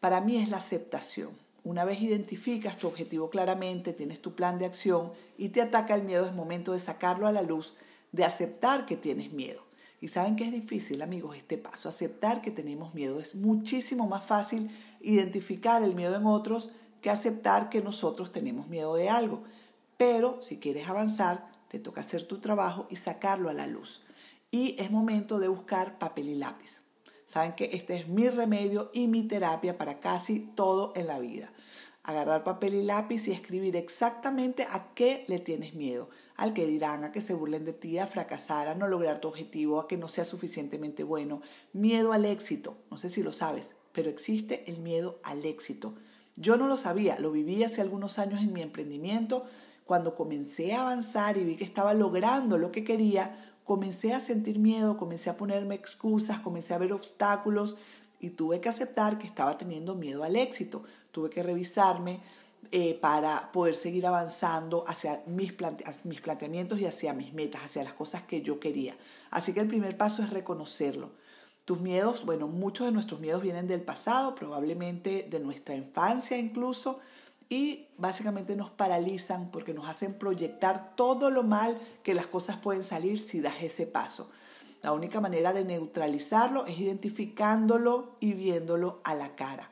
para 0.00 0.20
mí 0.20 0.36
es 0.42 0.48
la 0.48 0.56
aceptación. 0.56 1.30
Una 1.62 1.84
vez 1.84 2.02
identificas 2.02 2.78
tu 2.78 2.88
objetivo 2.88 3.30
claramente, 3.30 3.92
tienes 3.92 4.20
tu 4.20 4.34
plan 4.34 4.58
de 4.58 4.66
acción 4.66 5.12
y 5.38 5.50
te 5.50 5.62
ataca 5.62 5.94
el 5.94 6.02
miedo, 6.02 6.26
es 6.26 6.34
momento 6.34 6.72
de 6.72 6.80
sacarlo 6.80 7.28
a 7.28 7.32
la 7.32 7.42
luz, 7.42 7.74
de 8.10 8.24
aceptar 8.24 8.86
que 8.86 8.96
tienes 8.96 9.32
miedo. 9.32 9.62
Y 10.00 10.08
saben 10.08 10.34
que 10.34 10.46
es 10.46 10.52
difícil, 10.52 11.02
amigos, 11.02 11.36
este 11.36 11.58
paso, 11.58 11.88
aceptar 11.88 12.42
que 12.42 12.50
tenemos 12.50 12.92
miedo. 12.92 13.20
Es 13.20 13.36
muchísimo 13.36 14.08
más 14.08 14.24
fácil 14.24 14.68
identificar 15.00 15.80
el 15.84 15.94
miedo 15.94 16.16
en 16.16 16.26
otros 16.26 16.70
que 17.02 17.10
aceptar 17.10 17.70
que 17.70 17.82
nosotros 17.82 18.32
tenemos 18.32 18.66
miedo 18.66 18.96
de 18.96 19.10
algo. 19.10 19.44
Pero 19.96 20.42
si 20.42 20.56
quieres 20.56 20.88
avanzar, 20.88 21.55
te 21.68 21.78
toca 21.78 22.00
hacer 22.00 22.24
tu 22.24 22.38
trabajo 22.38 22.86
y 22.90 22.96
sacarlo 22.96 23.50
a 23.50 23.54
la 23.54 23.66
luz. 23.66 24.02
Y 24.50 24.76
es 24.80 24.90
momento 24.90 25.38
de 25.38 25.48
buscar 25.48 25.98
papel 25.98 26.28
y 26.28 26.34
lápiz. 26.36 26.80
Saben 27.26 27.54
que 27.54 27.70
este 27.72 27.96
es 27.96 28.08
mi 28.08 28.28
remedio 28.28 28.90
y 28.94 29.08
mi 29.08 29.24
terapia 29.24 29.76
para 29.76 30.00
casi 30.00 30.40
todo 30.54 30.92
en 30.96 31.08
la 31.08 31.18
vida. 31.18 31.52
Agarrar 32.04 32.44
papel 32.44 32.74
y 32.74 32.84
lápiz 32.84 33.26
y 33.26 33.32
escribir 33.32 33.74
exactamente 33.76 34.62
a 34.70 34.94
qué 34.94 35.24
le 35.26 35.40
tienes 35.40 35.74
miedo. 35.74 36.08
Al 36.36 36.54
que 36.54 36.66
dirán, 36.66 37.02
a 37.02 37.10
que 37.10 37.20
se 37.20 37.34
burlen 37.34 37.64
de 37.64 37.72
ti, 37.72 37.98
a 37.98 38.06
fracasar, 38.06 38.68
a 38.68 38.74
no 38.74 38.86
lograr 38.86 39.20
tu 39.20 39.28
objetivo, 39.28 39.80
a 39.80 39.88
que 39.88 39.96
no 39.96 40.06
sea 40.06 40.24
suficientemente 40.24 41.02
bueno. 41.02 41.42
Miedo 41.72 42.12
al 42.12 42.24
éxito. 42.24 42.78
No 42.90 42.96
sé 42.96 43.10
si 43.10 43.22
lo 43.22 43.32
sabes, 43.32 43.72
pero 43.92 44.08
existe 44.08 44.64
el 44.70 44.78
miedo 44.78 45.18
al 45.24 45.44
éxito. 45.44 45.94
Yo 46.36 46.56
no 46.56 46.68
lo 46.68 46.76
sabía, 46.76 47.18
lo 47.18 47.32
viví 47.32 47.64
hace 47.64 47.80
algunos 47.80 48.18
años 48.18 48.40
en 48.40 48.52
mi 48.52 48.62
emprendimiento 48.62 49.46
cuando 49.86 50.16
comencé 50.16 50.74
a 50.74 50.82
avanzar 50.82 51.38
y 51.38 51.44
vi 51.44 51.56
que 51.56 51.64
estaba 51.64 51.94
logrando 51.94 52.58
lo 52.58 52.72
que 52.72 52.84
quería, 52.84 53.38
comencé 53.64 54.12
a 54.12 54.20
sentir 54.20 54.58
miedo, 54.58 54.96
comencé 54.96 55.30
a 55.30 55.36
ponerme 55.36 55.76
excusas, 55.76 56.40
comencé 56.40 56.74
a 56.74 56.78
ver 56.78 56.92
obstáculos 56.92 57.76
y 58.20 58.30
tuve 58.30 58.60
que 58.60 58.68
aceptar 58.68 59.18
que 59.18 59.26
estaba 59.26 59.56
teniendo 59.56 59.94
miedo 59.94 60.24
al 60.24 60.36
éxito. 60.36 60.82
Tuve 61.12 61.30
que 61.30 61.42
revisarme 61.42 62.20
eh, 62.72 62.98
para 63.00 63.52
poder 63.52 63.76
seguir 63.76 64.06
avanzando 64.06 64.84
hacia 64.88 65.22
mis, 65.26 65.54
mis 66.04 66.20
planteamientos 66.20 66.80
y 66.80 66.86
hacia 66.86 67.12
mis 67.12 67.32
metas, 67.32 67.62
hacia 67.64 67.84
las 67.84 67.94
cosas 67.94 68.22
que 68.22 68.42
yo 68.42 68.58
quería. 68.58 68.96
Así 69.30 69.52
que 69.52 69.60
el 69.60 69.68
primer 69.68 69.96
paso 69.96 70.22
es 70.22 70.30
reconocerlo. 70.30 71.10
Tus 71.64 71.80
miedos, 71.80 72.24
bueno, 72.24 72.48
muchos 72.48 72.86
de 72.86 72.92
nuestros 72.92 73.20
miedos 73.20 73.42
vienen 73.42 73.68
del 73.68 73.82
pasado, 73.82 74.34
probablemente 74.34 75.26
de 75.30 75.40
nuestra 75.40 75.76
infancia 75.76 76.38
incluso, 76.38 76.98
y 77.48 77.86
básicamente 77.96 78.56
nos 78.56 78.70
paralizan 78.70 79.50
porque 79.50 79.74
nos 79.74 79.88
hacen 79.88 80.14
proyectar 80.14 80.94
todo 80.96 81.30
lo 81.30 81.42
mal 81.42 81.78
que 82.02 82.14
las 82.14 82.26
cosas 82.26 82.56
pueden 82.58 82.82
salir 82.82 83.18
si 83.20 83.40
das 83.40 83.62
ese 83.62 83.86
paso. 83.86 84.28
La 84.82 84.92
única 84.92 85.20
manera 85.20 85.52
de 85.52 85.64
neutralizarlo 85.64 86.66
es 86.66 86.78
identificándolo 86.78 88.16
y 88.20 88.34
viéndolo 88.34 89.00
a 89.04 89.14
la 89.14 89.34
cara. 89.34 89.70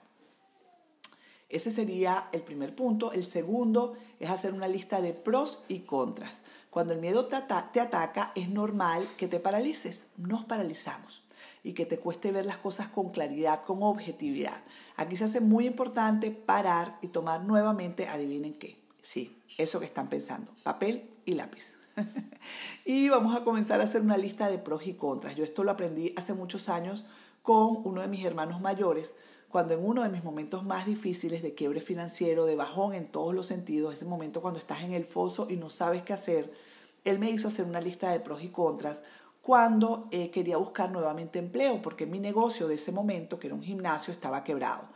Ese 1.48 1.72
sería 1.72 2.28
el 2.32 2.42
primer 2.42 2.74
punto. 2.74 3.12
El 3.12 3.24
segundo 3.24 3.94
es 4.18 4.30
hacer 4.30 4.52
una 4.52 4.66
lista 4.66 5.00
de 5.00 5.12
pros 5.12 5.60
y 5.68 5.80
contras. 5.80 6.42
Cuando 6.70 6.94
el 6.94 7.00
miedo 7.00 7.26
te, 7.26 7.36
ataca, 7.36 8.32
es 8.34 8.48
normal 8.48 9.06
que 9.16 9.28
te 9.28 9.38
paralices. 9.38 10.06
Nos 10.16 10.44
paralizamos 10.44 11.23
y 11.64 11.72
que 11.72 11.86
te 11.86 11.98
cueste 11.98 12.30
ver 12.30 12.44
las 12.44 12.58
cosas 12.58 12.88
con 12.88 13.10
claridad, 13.10 13.64
con 13.64 13.82
objetividad. 13.82 14.62
Aquí 14.96 15.16
se 15.16 15.24
hace 15.24 15.40
muy 15.40 15.66
importante 15.66 16.30
parar 16.30 16.98
y 17.00 17.08
tomar 17.08 17.42
nuevamente, 17.42 18.06
adivinen 18.06 18.54
qué, 18.54 18.78
sí, 19.02 19.42
eso 19.58 19.80
que 19.80 19.86
están 19.86 20.08
pensando, 20.08 20.52
papel 20.62 21.10
y 21.24 21.34
lápiz. 21.34 21.74
y 22.84 23.08
vamos 23.08 23.34
a 23.34 23.44
comenzar 23.44 23.80
a 23.80 23.84
hacer 23.84 24.02
una 24.02 24.18
lista 24.18 24.50
de 24.50 24.58
pros 24.58 24.86
y 24.86 24.94
contras. 24.94 25.36
Yo 25.36 25.42
esto 25.42 25.64
lo 25.64 25.70
aprendí 25.70 26.12
hace 26.16 26.34
muchos 26.34 26.68
años 26.68 27.06
con 27.42 27.80
uno 27.84 28.02
de 28.02 28.08
mis 28.08 28.24
hermanos 28.24 28.60
mayores, 28.60 29.12
cuando 29.48 29.74
en 29.74 29.86
uno 29.86 30.02
de 30.02 30.08
mis 30.10 30.24
momentos 30.24 30.64
más 30.64 30.84
difíciles 30.84 31.40
de 31.42 31.54
quiebre 31.54 31.80
financiero, 31.80 32.44
de 32.44 32.56
bajón 32.56 32.94
en 32.94 33.06
todos 33.06 33.34
los 33.34 33.46
sentidos, 33.46 33.94
ese 33.94 34.04
momento 34.04 34.42
cuando 34.42 34.58
estás 34.58 34.82
en 34.82 34.92
el 34.92 35.06
foso 35.06 35.46
y 35.48 35.56
no 35.56 35.70
sabes 35.70 36.02
qué 36.02 36.12
hacer, 36.12 36.52
él 37.04 37.18
me 37.18 37.30
hizo 37.30 37.48
hacer 37.48 37.64
una 37.64 37.80
lista 37.80 38.10
de 38.10 38.20
pros 38.20 38.42
y 38.42 38.48
contras 38.48 39.02
cuando 39.44 40.08
eh, 40.10 40.30
quería 40.30 40.56
buscar 40.56 40.90
nuevamente 40.90 41.38
empleo, 41.38 41.82
porque 41.82 42.06
mi 42.06 42.18
negocio 42.18 42.66
de 42.66 42.76
ese 42.76 42.92
momento, 42.92 43.38
que 43.38 43.48
era 43.48 43.54
un 43.54 43.62
gimnasio, 43.62 44.10
estaba 44.10 44.42
quebrado. 44.42 44.88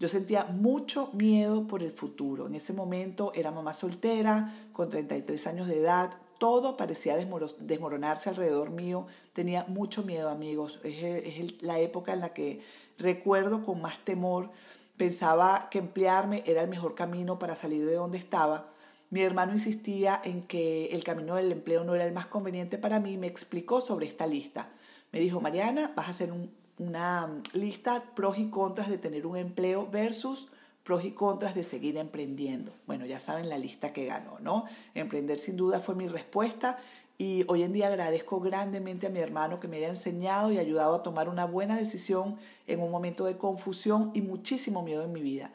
Yo 0.00 0.08
sentía 0.08 0.44
mucho 0.46 1.10
miedo 1.12 1.68
por 1.68 1.84
el 1.84 1.92
futuro. 1.92 2.48
En 2.48 2.56
ese 2.56 2.72
momento 2.72 3.30
era 3.32 3.52
mamá 3.52 3.72
soltera, 3.72 4.52
con 4.72 4.90
33 4.90 5.46
años 5.46 5.68
de 5.68 5.78
edad, 5.78 6.10
todo 6.38 6.76
parecía 6.76 7.16
desmoronarse 7.16 8.28
alrededor 8.28 8.70
mío. 8.70 9.06
Tenía 9.32 9.64
mucho 9.68 10.02
miedo, 10.02 10.28
amigos. 10.28 10.80
Es, 10.82 11.62
la 11.62 11.78
época 11.78 12.12
en 12.12 12.18
la 12.18 12.34
que 12.34 12.60
recuerdo 12.98 13.62
con 13.64 13.80
más 13.80 14.00
temor. 14.00 14.50
Pensaba 14.96 15.68
que 15.70 15.78
emplearme 15.78 16.42
era 16.44 16.62
el 16.62 16.68
mejor 16.68 16.96
camino 16.96 17.38
para 17.38 17.54
salir 17.54 17.86
de 17.86 17.94
donde 17.94 18.18
estaba. 18.18 18.71
Mi 19.12 19.20
hermano 19.20 19.52
insistía 19.52 20.22
en 20.24 20.42
que 20.42 20.86
el 20.86 21.04
camino 21.04 21.34
del 21.34 21.52
empleo 21.52 21.84
no 21.84 21.94
era 21.94 22.06
el 22.06 22.14
más 22.14 22.28
conveniente 22.28 22.78
para 22.78 22.98
mí 22.98 23.12
y 23.12 23.18
me 23.18 23.26
explicó 23.26 23.82
sobre 23.82 24.06
esta 24.06 24.26
lista. 24.26 24.70
Me 25.12 25.20
dijo, 25.20 25.38
Mariana, 25.38 25.92
vas 25.94 26.06
a 26.06 26.12
hacer 26.12 26.32
una 26.78 27.28
lista 27.52 28.02
pros 28.16 28.38
y 28.38 28.48
contras 28.48 28.88
de 28.88 28.96
tener 28.96 29.26
un 29.26 29.36
empleo 29.36 29.86
versus 29.90 30.48
pros 30.82 31.04
y 31.04 31.10
contras 31.10 31.54
de 31.54 31.62
seguir 31.62 31.98
emprendiendo. 31.98 32.72
Bueno, 32.86 33.04
ya 33.04 33.20
saben 33.20 33.50
la 33.50 33.58
lista 33.58 33.92
que 33.92 34.06
ganó, 34.06 34.38
¿no? 34.38 34.64
Emprender 34.94 35.38
sin 35.38 35.58
duda 35.58 35.80
fue 35.80 35.94
mi 35.94 36.08
respuesta 36.08 36.78
y 37.18 37.44
hoy 37.48 37.64
en 37.64 37.74
día 37.74 37.88
agradezco 37.88 38.40
grandemente 38.40 39.08
a 39.08 39.10
mi 39.10 39.18
hermano 39.20 39.60
que 39.60 39.68
me 39.68 39.76
haya 39.76 39.90
enseñado 39.90 40.50
y 40.52 40.58
ayudado 40.58 40.94
a 40.94 41.02
tomar 41.02 41.28
una 41.28 41.44
buena 41.44 41.76
decisión 41.76 42.38
en 42.66 42.80
un 42.80 42.90
momento 42.90 43.26
de 43.26 43.36
confusión 43.36 44.10
y 44.14 44.22
muchísimo 44.22 44.82
miedo 44.82 45.04
en 45.04 45.12
mi 45.12 45.20
vida. 45.20 45.52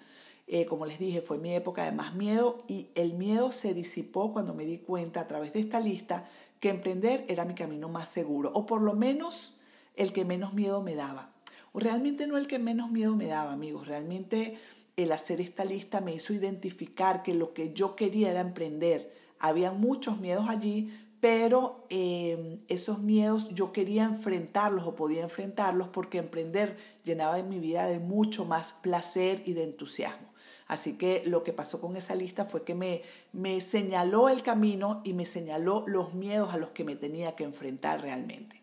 Eh, 0.49 0.65
como 0.65 0.85
les 0.85 0.97
dije, 0.97 1.21
fue 1.21 1.37
mi 1.37 1.53
época 1.53 1.83
de 1.83 1.91
más 1.91 2.15
miedo 2.15 2.63
y 2.69 2.87
el 2.95 3.13
miedo 3.13 3.51
se 3.51 3.73
disipó 3.73 4.31
cuando 4.31 4.53
me 4.53 4.65
di 4.65 4.77
cuenta 4.77 5.19
a 5.19 5.27
través 5.27 5.51
de 5.51 5.59
esta 5.59 5.81
lista 5.81 6.25
que 6.61 6.69
emprender 6.69 7.25
era 7.27 7.43
mi 7.43 7.53
camino 7.53 7.89
más 7.89 8.07
seguro, 8.07 8.51
o 8.53 8.65
por 8.65 8.81
lo 8.81 8.93
menos 8.93 9.53
el 9.95 10.13
que 10.13 10.25
menos 10.25 10.53
miedo 10.53 10.81
me 10.81 10.95
daba. 10.95 11.33
O 11.73 11.79
realmente 11.79 12.27
no 12.27 12.37
el 12.37 12.47
que 12.47 12.59
menos 12.59 12.89
miedo 12.91 13.15
me 13.15 13.27
daba, 13.27 13.51
amigos, 13.51 13.87
realmente 13.87 14.57
el 14.95 15.11
hacer 15.11 15.41
esta 15.41 15.65
lista 15.65 16.01
me 16.01 16.15
hizo 16.15 16.33
identificar 16.33 17.23
que 17.23 17.33
lo 17.33 17.53
que 17.53 17.73
yo 17.73 17.95
quería 17.95 18.31
era 18.31 18.41
emprender. 18.41 19.13
Había 19.39 19.71
muchos 19.71 20.19
miedos 20.19 20.49
allí, 20.49 20.91
pero 21.19 21.85
eh, 21.89 22.59
esos 22.67 22.99
miedos 22.99 23.49
yo 23.49 23.71
quería 23.73 24.05
enfrentarlos 24.05 24.85
o 24.85 24.95
podía 24.95 25.23
enfrentarlos 25.23 25.89
porque 25.89 26.19
emprender 26.19 26.77
llenaba 27.03 27.37
en 27.37 27.49
mi 27.49 27.59
vida 27.59 27.85
de 27.85 27.99
mucho 27.99 28.45
más 28.45 28.73
placer 28.81 29.43
y 29.45 29.53
de 29.53 29.65
entusiasmo. 29.65 30.26
Así 30.67 30.93
que 30.93 31.23
lo 31.25 31.43
que 31.43 31.53
pasó 31.53 31.79
con 31.79 31.95
esa 31.95 32.15
lista 32.15 32.45
fue 32.45 32.63
que 32.63 32.75
me, 32.75 33.01
me 33.31 33.61
señaló 33.61 34.29
el 34.29 34.43
camino 34.43 35.01
y 35.03 35.13
me 35.13 35.25
señaló 35.25 35.83
los 35.87 36.13
miedos 36.13 36.53
a 36.53 36.57
los 36.57 36.69
que 36.69 36.83
me 36.83 36.95
tenía 36.95 37.35
que 37.35 37.45
enfrentar 37.45 38.01
realmente. 38.01 38.61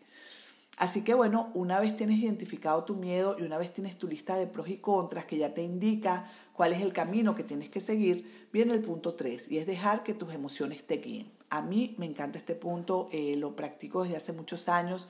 Así 0.77 1.03
que 1.03 1.13
bueno, 1.13 1.51
una 1.53 1.79
vez 1.79 1.95
tienes 1.95 2.19
identificado 2.19 2.83
tu 2.83 2.95
miedo 2.95 3.37
y 3.39 3.43
una 3.43 3.57
vez 3.57 3.73
tienes 3.73 3.97
tu 3.97 4.07
lista 4.07 4.35
de 4.35 4.45
pros 4.45 4.67
y 4.67 4.77
contras 4.77 5.25
que 5.25 5.37
ya 5.37 5.53
te 5.53 5.63
indica 5.63 6.29
cuál 6.53 6.73
es 6.73 6.81
el 6.81 6.91
camino 6.91 7.33
que 7.33 7.43
tienes 7.43 7.69
que 7.69 7.79
seguir, 7.79 8.47
viene 8.51 8.73
el 8.73 8.81
punto 8.81 9.13
3 9.13 9.51
y 9.51 9.57
es 9.57 9.67
dejar 9.67 10.03
que 10.03 10.13
tus 10.13 10.33
emociones 10.33 10.85
te 10.85 10.97
guíen. 10.97 11.31
A 11.49 11.61
mí 11.61 11.95
me 11.97 12.05
encanta 12.05 12.37
este 12.37 12.55
punto, 12.55 13.07
eh, 13.13 13.37
lo 13.37 13.55
practico 13.55 14.03
desde 14.03 14.17
hace 14.17 14.33
muchos 14.33 14.67
años 14.67 15.07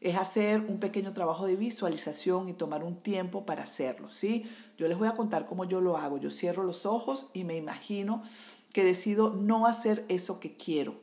es 0.00 0.16
hacer 0.16 0.60
un 0.60 0.80
pequeño 0.80 1.12
trabajo 1.12 1.46
de 1.46 1.56
visualización 1.56 2.48
y 2.48 2.54
tomar 2.54 2.82
un 2.82 2.96
tiempo 2.96 3.44
para 3.44 3.64
hacerlo, 3.64 4.08
¿sí? 4.08 4.46
Yo 4.78 4.88
les 4.88 4.96
voy 4.96 5.08
a 5.08 5.12
contar 5.12 5.46
cómo 5.46 5.66
yo 5.66 5.82
lo 5.82 5.98
hago. 5.98 6.16
Yo 6.16 6.30
cierro 6.30 6.62
los 6.62 6.86
ojos 6.86 7.26
y 7.34 7.44
me 7.44 7.56
imagino 7.56 8.22
que 8.72 8.82
decido 8.82 9.34
no 9.34 9.66
hacer 9.66 10.06
eso 10.08 10.40
que 10.40 10.56
quiero, 10.56 10.94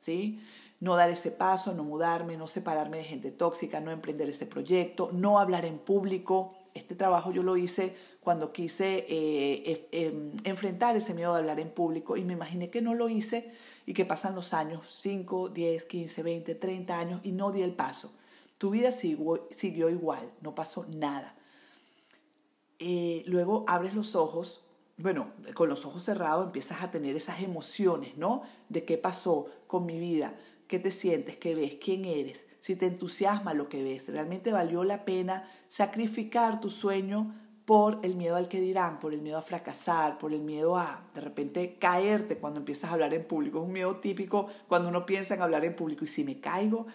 ¿sí? 0.00 0.40
No 0.78 0.94
dar 0.94 1.10
ese 1.10 1.32
paso, 1.32 1.74
no 1.74 1.82
mudarme, 1.82 2.36
no 2.36 2.46
separarme 2.46 2.98
de 2.98 3.04
gente 3.04 3.32
tóxica, 3.32 3.80
no 3.80 3.90
emprender 3.90 4.28
ese 4.28 4.46
proyecto, 4.46 5.10
no 5.12 5.40
hablar 5.40 5.64
en 5.64 5.78
público. 5.78 6.54
Este 6.74 6.94
trabajo 6.94 7.32
yo 7.32 7.42
lo 7.42 7.56
hice 7.56 7.96
cuando 8.20 8.52
quise 8.52 9.04
eh, 9.08 9.88
em, 9.90 10.32
enfrentar 10.44 10.96
ese 10.96 11.14
miedo 11.14 11.32
de 11.32 11.40
hablar 11.40 11.58
en 11.58 11.70
público 11.70 12.16
y 12.16 12.24
me 12.24 12.34
imaginé 12.34 12.70
que 12.70 12.82
no 12.82 12.94
lo 12.94 13.08
hice 13.08 13.52
y 13.84 13.94
que 13.94 14.04
pasan 14.04 14.34
los 14.34 14.54
años, 14.54 14.80
5, 15.00 15.48
10, 15.48 15.84
15, 15.84 16.22
20, 16.22 16.54
30 16.54 16.98
años 16.98 17.20
y 17.24 17.32
no 17.32 17.50
di 17.50 17.62
el 17.62 17.74
paso. 17.74 18.12
Tu 18.58 18.70
vida 18.70 18.92
siguió, 18.92 19.90
igual, 19.90 20.32
no 20.40 20.54
pasó 20.54 20.86
nada. 20.88 21.36
Eh, 22.78 23.22
luego 23.26 23.64
abres 23.66 23.94
los 23.94 24.14
ojos, 24.14 24.62
bueno, 24.96 25.32
con 25.54 25.68
los 25.68 25.84
ojos 25.84 26.04
cerrados 26.04 26.46
empiezas 26.46 26.82
a 26.82 26.90
tener 26.90 27.16
esas 27.16 27.42
emociones, 27.42 28.16
¿no? 28.16 28.42
De 28.68 28.84
qué 28.84 28.98
pasó 28.98 29.48
con 29.66 29.86
mi 29.86 29.98
vida, 29.98 30.34
qué 30.68 30.78
te 30.78 30.90
sientes, 30.90 31.36
qué 31.36 31.54
ves, 31.54 31.78
quién 31.80 32.04
eres, 32.04 32.40
si 32.64 32.76
te 32.76 32.86
entusiasma 32.86 33.52
lo 33.52 33.68
que 33.68 33.82
ves, 33.82 34.08
realmente 34.08 34.50
valió 34.50 34.84
la 34.84 35.04
pena 35.04 35.46
sacrificar 35.68 36.62
tu 36.62 36.70
sueño 36.70 37.34
por 37.66 38.00
el 38.02 38.14
miedo 38.14 38.36
al 38.36 38.48
que 38.48 38.58
dirán, 38.58 39.00
por 39.00 39.12
el 39.12 39.20
miedo 39.20 39.36
a 39.36 39.42
fracasar, 39.42 40.16
por 40.18 40.32
el 40.32 40.40
miedo 40.40 40.78
a 40.78 41.06
de 41.14 41.20
repente 41.20 41.76
caerte 41.78 42.38
cuando 42.38 42.60
empiezas 42.60 42.90
a 42.90 42.94
hablar 42.94 43.12
en 43.12 43.26
público. 43.26 43.58
Es 43.58 43.64
un 43.66 43.72
miedo 43.74 43.96
típico 43.96 44.48
cuando 44.66 44.88
uno 44.88 45.04
piensa 45.04 45.34
en 45.34 45.42
hablar 45.42 45.66
en 45.66 45.76
público 45.76 46.06
y 46.06 46.08
si 46.08 46.24
me 46.24 46.40
caigo, 46.40 46.86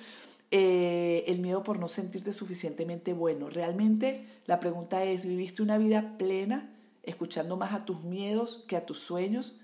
eh, 0.51 1.25
el 1.27 1.39
miedo 1.39 1.61
por 1.61 1.77
no 1.77 1.87
sentirte 1.87 2.33
suficientemente 2.33 3.13
bueno. 3.13 3.49
Realmente 3.49 4.25
la 4.47 4.59
pregunta 4.59 5.03
es, 5.03 5.25
¿viviste 5.25 5.61
una 5.61 5.77
vida 5.77 6.17
plena 6.17 6.75
escuchando 7.03 7.55
más 7.55 7.73
a 7.73 7.85
tus 7.85 8.01
miedos 8.01 8.63
que 8.67 8.75
a 8.75 8.85
tus 8.85 8.97
sueños? 8.97 9.55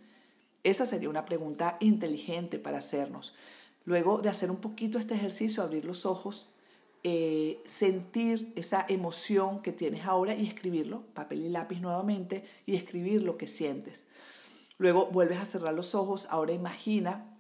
Esa 0.63 0.85
sería 0.85 1.09
una 1.09 1.25
pregunta 1.25 1.77
inteligente 1.79 2.59
para 2.59 2.79
hacernos. 2.79 3.33
Luego 3.83 4.21
de 4.21 4.29
hacer 4.29 4.51
un 4.51 4.57
poquito 4.57 4.99
este 4.99 5.15
ejercicio, 5.15 5.63
abrir 5.63 5.85
los 5.85 6.05
ojos, 6.05 6.49
eh, 7.03 7.61
sentir 7.67 8.51
esa 8.55 8.85
emoción 8.87 9.61
que 9.61 9.71
tienes 9.71 10.05
ahora 10.05 10.35
y 10.35 10.47
escribirlo, 10.47 11.03
papel 11.13 11.45
y 11.45 11.49
lápiz 11.49 11.79
nuevamente, 11.79 12.43
y 12.65 12.75
escribir 12.75 13.23
lo 13.23 13.37
que 13.37 13.47
sientes. 13.47 14.01
Luego 14.77 15.07
vuelves 15.07 15.39
a 15.39 15.45
cerrar 15.45 15.73
los 15.73 15.95
ojos, 15.95 16.27
ahora 16.29 16.53
imagina 16.53 17.39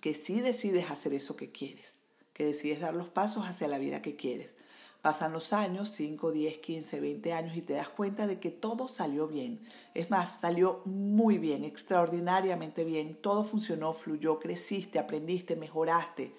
que 0.00 0.14
sí 0.14 0.40
decides 0.40 0.90
hacer 0.90 1.14
eso 1.14 1.36
que 1.36 1.50
quieres 1.50 2.01
que 2.32 2.44
decides 2.44 2.80
dar 2.80 2.94
los 2.94 3.08
pasos 3.08 3.44
hacia 3.46 3.68
la 3.68 3.78
vida 3.78 4.02
que 4.02 4.16
quieres. 4.16 4.54
Pasan 5.02 5.32
los 5.32 5.52
años, 5.52 5.90
5, 5.96 6.30
10, 6.30 6.58
15, 6.58 7.00
20 7.00 7.32
años 7.32 7.56
y 7.56 7.62
te 7.62 7.72
das 7.72 7.88
cuenta 7.88 8.28
de 8.28 8.38
que 8.38 8.52
todo 8.52 8.86
salió 8.86 9.26
bien. 9.26 9.60
Es 9.94 10.10
más, 10.10 10.40
salió 10.40 10.80
muy 10.84 11.38
bien, 11.38 11.64
extraordinariamente 11.64 12.84
bien. 12.84 13.16
Todo 13.16 13.42
funcionó, 13.42 13.94
fluyó, 13.94 14.38
creciste, 14.38 15.00
aprendiste, 15.00 15.56
mejoraste. 15.56 16.32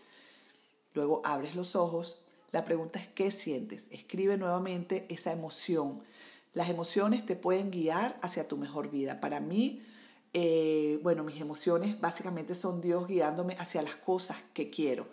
Luego 0.93 1.21
abres 1.25 1.55
los 1.55 1.75
ojos. 1.75 2.19
La 2.53 2.63
pregunta 2.63 2.99
es, 2.99 3.07
¿qué 3.09 3.31
sientes? 3.31 3.83
Escribe 3.91 4.37
nuevamente 4.37 5.07
esa 5.09 5.33
emoción. 5.33 6.01
Las 6.53 6.69
emociones 6.69 7.25
te 7.25 7.35
pueden 7.35 7.69
guiar 7.69 8.17
hacia 8.21 8.47
tu 8.47 8.55
mejor 8.55 8.89
vida. 8.89 9.19
Para 9.19 9.41
mí, 9.41 9.81
eh, 10.31 10.99
bueno, 11.03 11.25
mis 11.25 11.41
emociones 11.41 11.99
básicamente 11.99 12.55
son 12.55 12.79
Dios 12.79 13.07
guiándome 13.07 13.55
hacia 13.59 13.81
las 13.81 13.95
cosas 13.95 14.37
que 14.53 14.69
quiero. 14.69 15.07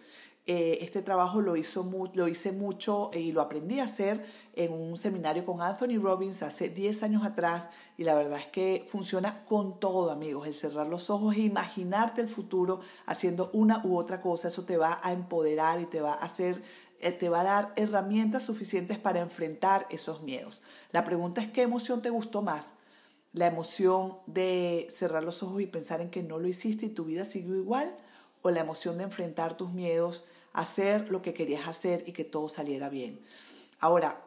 Eh, 0.47 0.79
este 0.81 1.03
trabajo 1.03 1.41
lo, 1.41 1.57
hizo 1.57 1.89
lo 2.15 2.27
hice 2.27 2.51
mucho 2.51 3.11
y 3.13 3.31
lo 3.33 3.41
aprendí 3.41 3.79
a 3.79 3.85
hacer 3.85 4.25
en 4.55 4.73
un 4.73 4.97
seminario 4.97 5.45
con 5.45 5.61
Anthony 5.61 6.01
Robbins 6.01 6.43
hace 6.43 6.71
10 6.71 7.03
años 7.03 7.25
atrás 7.25 7.69
y 7.99 8.05
la 8.05 8.15
verdad 8.15 8.39
es 8.39 8.49
que 8.49 8.85
funciona 8.89 9.45
con 9.45 9.79
todo, 9.79 10.11
amigos. 10.11 10.47
El 10.47 10.55
cerrar 10.55 10.87
los 10.87 11.11
ojos 11.11 11.37
e 11.37 11.41
imaginarte 11.41 12.23
el 12.23 12.29
futuro 12.29 12.81
haciendo 13.07 13.51
una 13.53 13.83
u 13.85 13.99
otra 13.99 14.21
cosa, 14.21 14.49
eso 14.49 14.65
te 14.65 14.77
va 14.77 14.99
a 15.03 15.13
empoderar 15.13 15.81
y 15.81 15.87
te 15.87 16.01
va 16.01 16.15
a 16.15 16.25
hacer 16.25 16.63
eh, 17.01 17.13
te 17.13 17.31
va 17.31 17.41
a 17.41 17.45
dar 17.45 17.73
herramientas 17.77 18.43
suficientes 18.43 18.99
para 18.99 19.21
enfrentar 19.21 19.87
esos 19.91 20.23
miedos. 20.23 20.61
La 20.93 21.03
pregunta 21.03 21.41
es 21.41 21.51
qué 21.51 21.63
emoción 21.63 22.03
te 22.03 22.11
gustó 22.11 22.43
más. 22.43 22.67
La 23.33 23.47
emoción 23.47 24.19
de 24.27 24.93
cerrar 24.95 25.25
los 25.25 25.43
ojos 25.43 25.63
y 25.63 25.67
pensar 25.67 26.03
en 26.03 26.11
que 26.11 26.23
no 26.23 26.39
lo 26.39 26.47
hiciste 26.47 26.87
y 26.87 26.91
tu 26.91 27.05
vida 27.05 27.25
siguió 27.25 27.57
igual 27.57 27.97
o 28.43 28.51
la 28.51 28.61
emoción 28.61 28.99
de 28.99 29.05
enfrentar 29.05 29.57
tus 29.57 29.73
miedos, 29.73 30.25
hacer 30.52 31.11
lo 31.11 31.23
que 31.23 31.35
querías 31.35 31.69
hacer 31.69 32.04
y 32.07 32.12
que 32.12 32.25
todo 32.25 32.49
saliera 32.49 32.88
bien. 32.88 33.21
Ahora, 33.78 34.23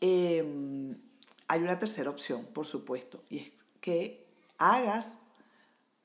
em, 0.00 0.98
hay 1.48 1.62
una 1.62 1.78
tercera 1.78 2.10
opción, 2.10 2.44
por 2.46 2.66
supuesto, 2.66 3.22
y 3.30 3.38
es 3.38 3.52
que 3.80 4.26
hagas 4.58 5.16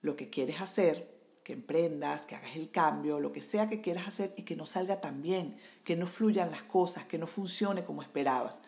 lo 0.01 0.15
que 0.15 0.29
quieres 0.29 0.61
hacer, 0.61 1.09
que 1.43 1.53
emprendas, 1.53 2.25
que 2.25 2.35
hagas 2.35 2.55
el 2.55 2.69
cambio, 2.69 3.19
lo 3.19 3.31
que 3.31 3.41
sea 3.41 3.69
que 3.69 3.81
quieras 3.81 4.07
hacer 4.07 4.33
y 4.37 4.43
que 4.43 4.55
no 4.55 4.65
salga 4.65 5.01
tan 5.01 5.21
bien, 5.21 5.57
que 5.83 5.95
no 5.95 6.05
fluyan 6.05 6.51
las 6.51 6.63
cosas, 6.63 7.05
que 7.05 7.17
no 7.17 7.27
funcione 7.27 7.83
como 7.83 8.01
esperabas. 8.01 8.59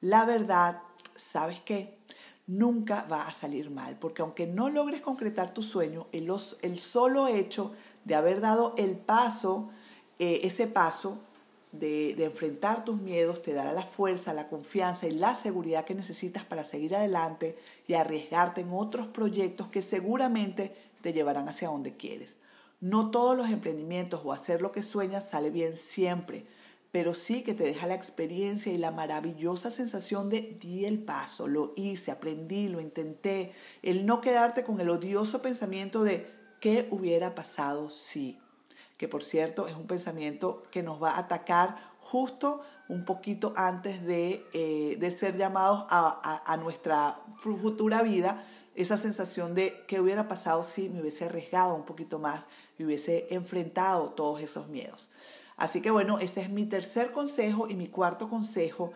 La 0.00 0.24
verdad, 0.24 0.82
¿sabes 1.16 1.60
qué? 1.60 1.98
Nunca 2.46 3.04
va 3.10 3.26
a 3.26 3.32
salir 3.32 3.70
mal, 3.70 3.98
porque 3.98 4.22
aunque 4.22 4.46
no 4.46 4.70
logres 4.70 5.00
concretar 5.00 5.52
tu 5.54 5.62
sueño, 5.62 6.08
el, 6.12 6.32
el 6.62 6.78
solo 6.78 7.28
hecho 7.28 7.72
de 8.04 8.14
haber 8.14 8.40
dado 8.40 8.74
el 8.76 8.96
paso, 8.96 9.70
eh, 10.18 10.40
ese 10.44 10.66
paso 10.66 11.18
de, 11.72 12.14
de, 12.14 12.24
enfrentar 12.24 12.84
tus 12.84 13.00
miedos 13.00 13.42
te 13.42 13.54
dará 13.54 13.72
la 13.72 13.84
fuerza, 13.84 14.34
la 14.34 14.48
confianza 14.48 15.06
y 15.06 15.12
la 15.12 15.34
seguridad 15.34 15.84
que 15.84 15.94
necesitas 15.94 16.44
para 16.44 16.64
seguir 16.64 16.94
adelante 16.94 17.56
y 17.88 17.94
arriesgarte 17.94 18.60
en 18.60 18.70
otros 18.72 19.06
proyectos 19.06 19.68
que 19.68 19.80
seguramente 19.80 20.74
te 21.00 21.12
llevarán 21.12 21.48
hacia 21.48 21.68
donde 21.68 21.96
quieres. 21.96 22.36
No 22.80 23.10
todos 23.10 23.36
los 23.36 23.48
emprendimientos 23.48 24.22
o 24.24 24.32
hacer 24.32 24.60
lo 24.60 24.72
que 24.72 24.82
sueñas 24.82 25.30
sale 25.30 25.50
bien 25.50 25.76
siempre, 25.76 26.44
pero 26.90 27.14
sí 27.14 27.42
que 27.42 27.54
te 27.54 27.64
deja 27.64 27.86
la 27.86 27.94
experiencia 27.94 28.72
y 28.72 28.76
la 28.76 28.90
maravillosa 28.90 29.70
sensación 29.70 30.28
de 30.28 30.58
di 30.60 30.84
el 30.84 30.98
paso, 30.98 31.46
lo 31.46 31.72
hice, 31.76 32.10
aprendí, 32.10 32.68
lo 32.68 32.80
intenté, 32.80 33.52
el 33.82 34.04
no 34.04 34.20
quedarte 34.20 34.62
con 34.62 34.80
el 34.80 34.90
odioso 34.90 35.40
pensamiento 35.40 36.04
de 36.04 36.41
qué 36.62 36.86
hubiera 36.90 37.34
pasado 37.34 37.90
si 37.90 38.38
que 38.96 39.08
por 39.08 39.24
cierto 39.24 39.66
es 39.66 39.74
un 39.74 39.88
pensamiento 39.88 40.62
que 40.70 40.84
nos 40.84 41.02
va 41.02 41.10
a 41.10 41.18
atacar 41.18 41.76
justo 41.98 42.62
un 42.88 43.04
poquito 43.04 43.52
antes 43.56 44.06
de, 44.06 44.46
eh, 44.52 45.16
ser 45.18 45.36
llamados 45.36 45.86
a, 45.90 46.56
nuestra 46.62 47.18
futura 47.40 48.02
vida, 48.02 48.44
esa 48.76 48.96
sensación 48.96 49.56
de 49.56 49.84
qué 49.88 50.00
hubiera 50.00 50.28
pasado 50.28 50.62
si 50.62 50.88
me 50.88 51.00
hubiese 51.00 51.24
arriesgado 51.24 51.74
un 51.74 51.84
poquito 51.84 52.20
más 52.20 52.46
y 52.78 52.84
hubiese 52.84 53.26
enfrentado 53.30 54.10
todos 54.10 54.40
esos 54.40 54.68
miedos. 54.68 55.10
Así 55.56 55.80
que 55.80 55.90
bueno, 55.90 56.20
ese 56.20 56.42
es 56.42 56.50
mi 56.50 56.66
tercer 56.66 57.10
consejo 57.10 57.68
y 57.68 57.74
mi 57.74 57.88
cuarto 57.88 58.28
consejo 58.28 58.92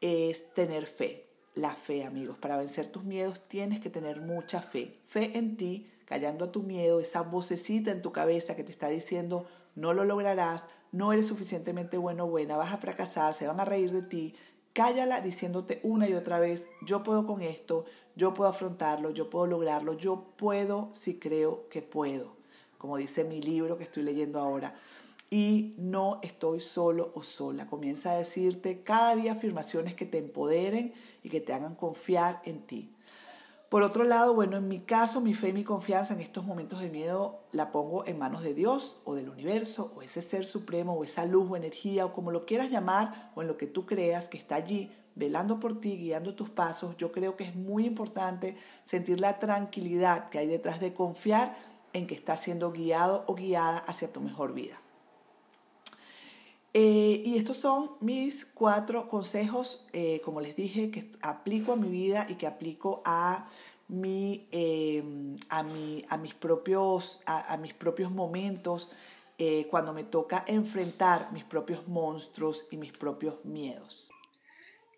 es 0.00 0.54
tener 0.54 0.86
fe. 0.86 1.26
La 1.56 1.74
fe, 1.74 2.04
amigos. 2.04 2.38
Para 2.38 2.56
vencer 2.56 2.86
tus 2.86 3.02
miedos 3.02 3.42
tienes 3.42 3.80
que 3.80 3.90
tener 3.90 4.20
mucha 4.20 4.62
fe. 4.62 5.00
Fe 5.08 5.36
en 5.36 5.56
ti, 5.56 5.90
callando 6.08 6.46
a 6.46 6.52
tu 6.52 6.62
miedo, 6.62 7.00
esa 7.00 7.20
vocecita 7.20 7.90
en 7.90 8.00
tu 8.00 8.12
cabeza 8.12 8.56
que 8.56 8.64
te 8.64 8.72
está 8.72 8.88
diciendo 8.88 9.46
no 9.74 9.92
lo 9.92 10.04
lograrás, 10.04 10.64
no 10.90 11.12
eres 11.12 11.26
suficientemente 11.26 11.98
bueno 11.98 12.24
o 12.24 12.28
buena, 12.28 12.56
vas 12.56 12.72
a 12.72 12.78
fracasar, 12.78 13.34
se 13.34 13.46
van 13.46 13.60
a 13.60 13.66
reír 13.66 13.92
de 13.92 14.00
ti. 14.00 14.34
Cállala 14.72 15.20
diciéndote 15.20 15.80
una 15.82 16.08
y 16.08 16.14
otra 16.14 16.38
vez, 16.38 16.66
yo 16.80 17.02
puedo 17.02 17.26
con 17.26 17.42
esto, 17.42 17.84
yo 18.16 18.32
puedo 18.32 18.48
afrontarlo, 18.48 19.10
yo 19.10 19.28
puedo 19.28 19.46
lograrlo, 19.46 19.92
yo 19.92 20.24
puedo 20.36 20.88
si 20.94 21.18
creo 21.18 21.68
que 21.68 21.82
puedo, 21.82 22.36
como 22.78 22.96
dice 22.96 23.24
mi 23.24 23.42
libro 23.42 23.76
que 23.76 23.84
estoy 23.84 24.02
leyendo 24.02 24.40
ahora. 24.40 24.74
Y 25.30 25.74
no 25.76 26.20
estoy 26.22 26.60
solo 26.60 27.12
o 27.14 27.22
sola. 27.22 27.66
Comienza 27.66 28.12
a 28.12 28.16
decirte 28.16 28.82
cada 28.82 29.14
día 29.14 29.32
afirmaciones 29.32 29.94
que 29.94 30.06
te 30.06 30.16
empoderen 30.16 30.94
y 31.22 31.28
que 31.28 31.42
te 31.42 31.52
hagan 31.52 31.74
confiar 31.74 32.40
en 32.46 32.62
ti. 32.62 32.94
Por 33.68 33.82
otro 33.82 34.04
lado, 34.04 34.34
bueno, 34.34 34.56
en 34.56 34.66
mi 34.66 34.80
caso, 34.80 35.20
mi 35.20 35.34
fe 35.34 35.50
y 35.50 35.52
mi 35.52 35.62
confianza 35.62 36.14
en 36.14 36.20
estos 36.20 36.46
momentos 36.46 36.80
de 36.80 36.88
miedo 36.88 37.40
la 37.52 37.70
pongo 37.70 38.06
en 38.06 38.18
manos 38.18 38.42
de 38.42 38.54
Dios 38.54 38.96
o 39.04 39.14
del 39.14 39.28
universo 39.28 39.92
o 39.94 40.00
ese 40.00 40.22
ser 40.22 40.46
supremo 40.46 40.94
o 40.94 41.04
esa 41.04 41.26
luz 41.26 41.50
o 41.50 41.56
energía 41.56 42.06
o 42.06 42.14
como 42.14 42.30
lo 42.30 42.46
quieras 42.46 42.70
llamar 42.70 43.30
o 43.34 43.42
en 43.42 43.48
lo 43.48 43.58
que 43.58 43.66
tú 43.66 43.84
creas 43.84 44.26
que 44.30 44.38
está 44.38 44.54
allí 44.54 44.90
velando 45.16 45.60
por 45.60 45.80
ti, 45.80 45.98
guiando 45.98 46.34
tus 46.34 46.48
pasos. 46.48 46.96
Yo 46.96 47.12
creo 47.12 47.36
que 47.36 47.44
es 47.44 47.54
muy 47.56 47.84
importante 47.84 48.56
sentir 48.84 49.20
la 49.20 49.38
tranquilidad 49.38 50.30
que 50.30 50.38
hay 50.38 50.46
detrás 50.46 50.80
de 50.80 50.94
confiar 50.94 51.54
en 51.92 52.06
que 52.06 52.14
estás 52.14 52.40
siendo 52.40 52.72
guiado 52.72 53.24
o 53.26 53.34
guiada 53.34 53.78
hacia 53.80 54.10
tu 54.10 54.22
mejor 54.22 54.54
vida. 54.54 54.80
Eh, 56.74 57.22
y 57.24 57.36
estos 57.38 57.56
son 57.56 57.90
mis 58.00 58.44
cuatro 58.44 59.08
consejos, 59.08 59.86
eh, 59.92 60.20
como 60.24 60.40
les 60.40 60.54
dije, 60.54 60.90
que 60.90 61.10
aplico 61.22 61.72
a 61.72 61.76
mi 61.76 61.88
vida 61.88 62.26
y 62.28 62.34
que 62.34 62.46
aplico 62.46 63.02
a, 63.04 63.48
mi, 63.88 64.46
eh, 64.52 65.02
a, 65.48 65.62
mi, 65.62 66.04
a, 66.08 66.16
mis, 66.18 66.34
propios, 66.34 67.20
a, 67.26 67.56
mis 67.56 67.74
propios 67.74 68.10
momentos 68.10 68.88
cuando 69.70 69.94
me 69.94 70.02
toca 70.02 70.44
enfrentar 70.48 71.30
mis 71.30 71.44
propios 71.44 71.86
monstruos 71.86 72.66
y 72.72 72.76
mis 72.76 72.90
propios 72.90 73.44
miedos. 73.44 74.08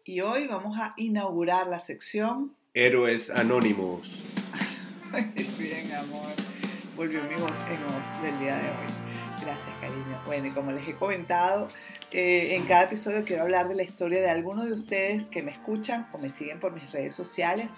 Y 0.06 0.22
hoy 0.22 0.46
vamos 0.46 0.78
a 0.78 0.94
inaugurar 0.96 1.66
la 1.66 1.78
sección 1.78 2.56
Héroes 2.72 3.30
Anónimos. 3.30 4.00
Bien, 5.58 5.92
amor. 5.92 6.30
Volvió 6.96 7.22
mi 7.24 7.34
voz 7.34 7.56
en 7.68 7.82
off 7.84 8.22
del 8.22 8.38
día 8.38 8.56
de 8.56 8.68
hoy. 8.70 9.09
Bueno, 10.26 10.46
y 10.46 10.50
como 10.50 10.72
les 10.72 10.86
he 10.88 10.94
comentado, 10.94 11.68
eh, 12.12 12.54
en 12.54 12.66
cada 12.66 12.84
episodio 12.84 13.24
quiero 13.24 13.42
hablar 13.42 13.68
de 13.68 13.74
la 13.74 13.82
historia 13.82 14.20
de 14.20 14.30
algunos 14.30 14.66
de 14.66 14.72
ustedes 14.72 15.28
que 15.28 15.42
me 15.42 15.50
escuchan 15.50 16.08
o 16.12 16.18
me 16.18 16.30
siguen 16.30 16.60
por 16.60 16.72
mis 16.72 16.92
redes 16.92 17.14
sociales. 17.14 17.72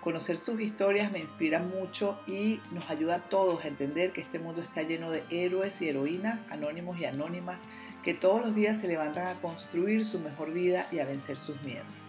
Conocer 0.00 0.38
sus 0.38 0.60
historias 0.60 1.10
me 1.10 1.18
inspira 1.18 1.58
mucho 1.58 2.20
y 2.26 2.60
nos 2.70 2.88
ayuda 2.90 3.16
a 3.16 3.24
todos 3.24 3.64
a 3.64 3.68
entender 3.68 4.12
que 4.12 4.20
este 4.20 4.38
mundo 4.38 4.62
está 4.62 4.82
lleno 4.82 5.10
de 5.10 5.24
héroes 5.30 5.82
y 5.82 5.88
heroínas, 5.88 6.40
anónimos 6.50 6.98
y 7.00 7.06
anónimas, 7.06 7.62
que 8.04 8.14
todos 8.14 8.40
los 8.40 8.54
días 8.54 8.78
se 8.78 8.86
levantan 8.86 9.26
a 9.26 9.40
construir 9.40 10.04
su 10.04 10.20
mejor 10.20 10.52
vida 10.52 10.86
y 10.92 11.00
a 11.00 11.04
vencer 11.06 11.38
sus 11.38 11.60
miedos. 11.62 12.04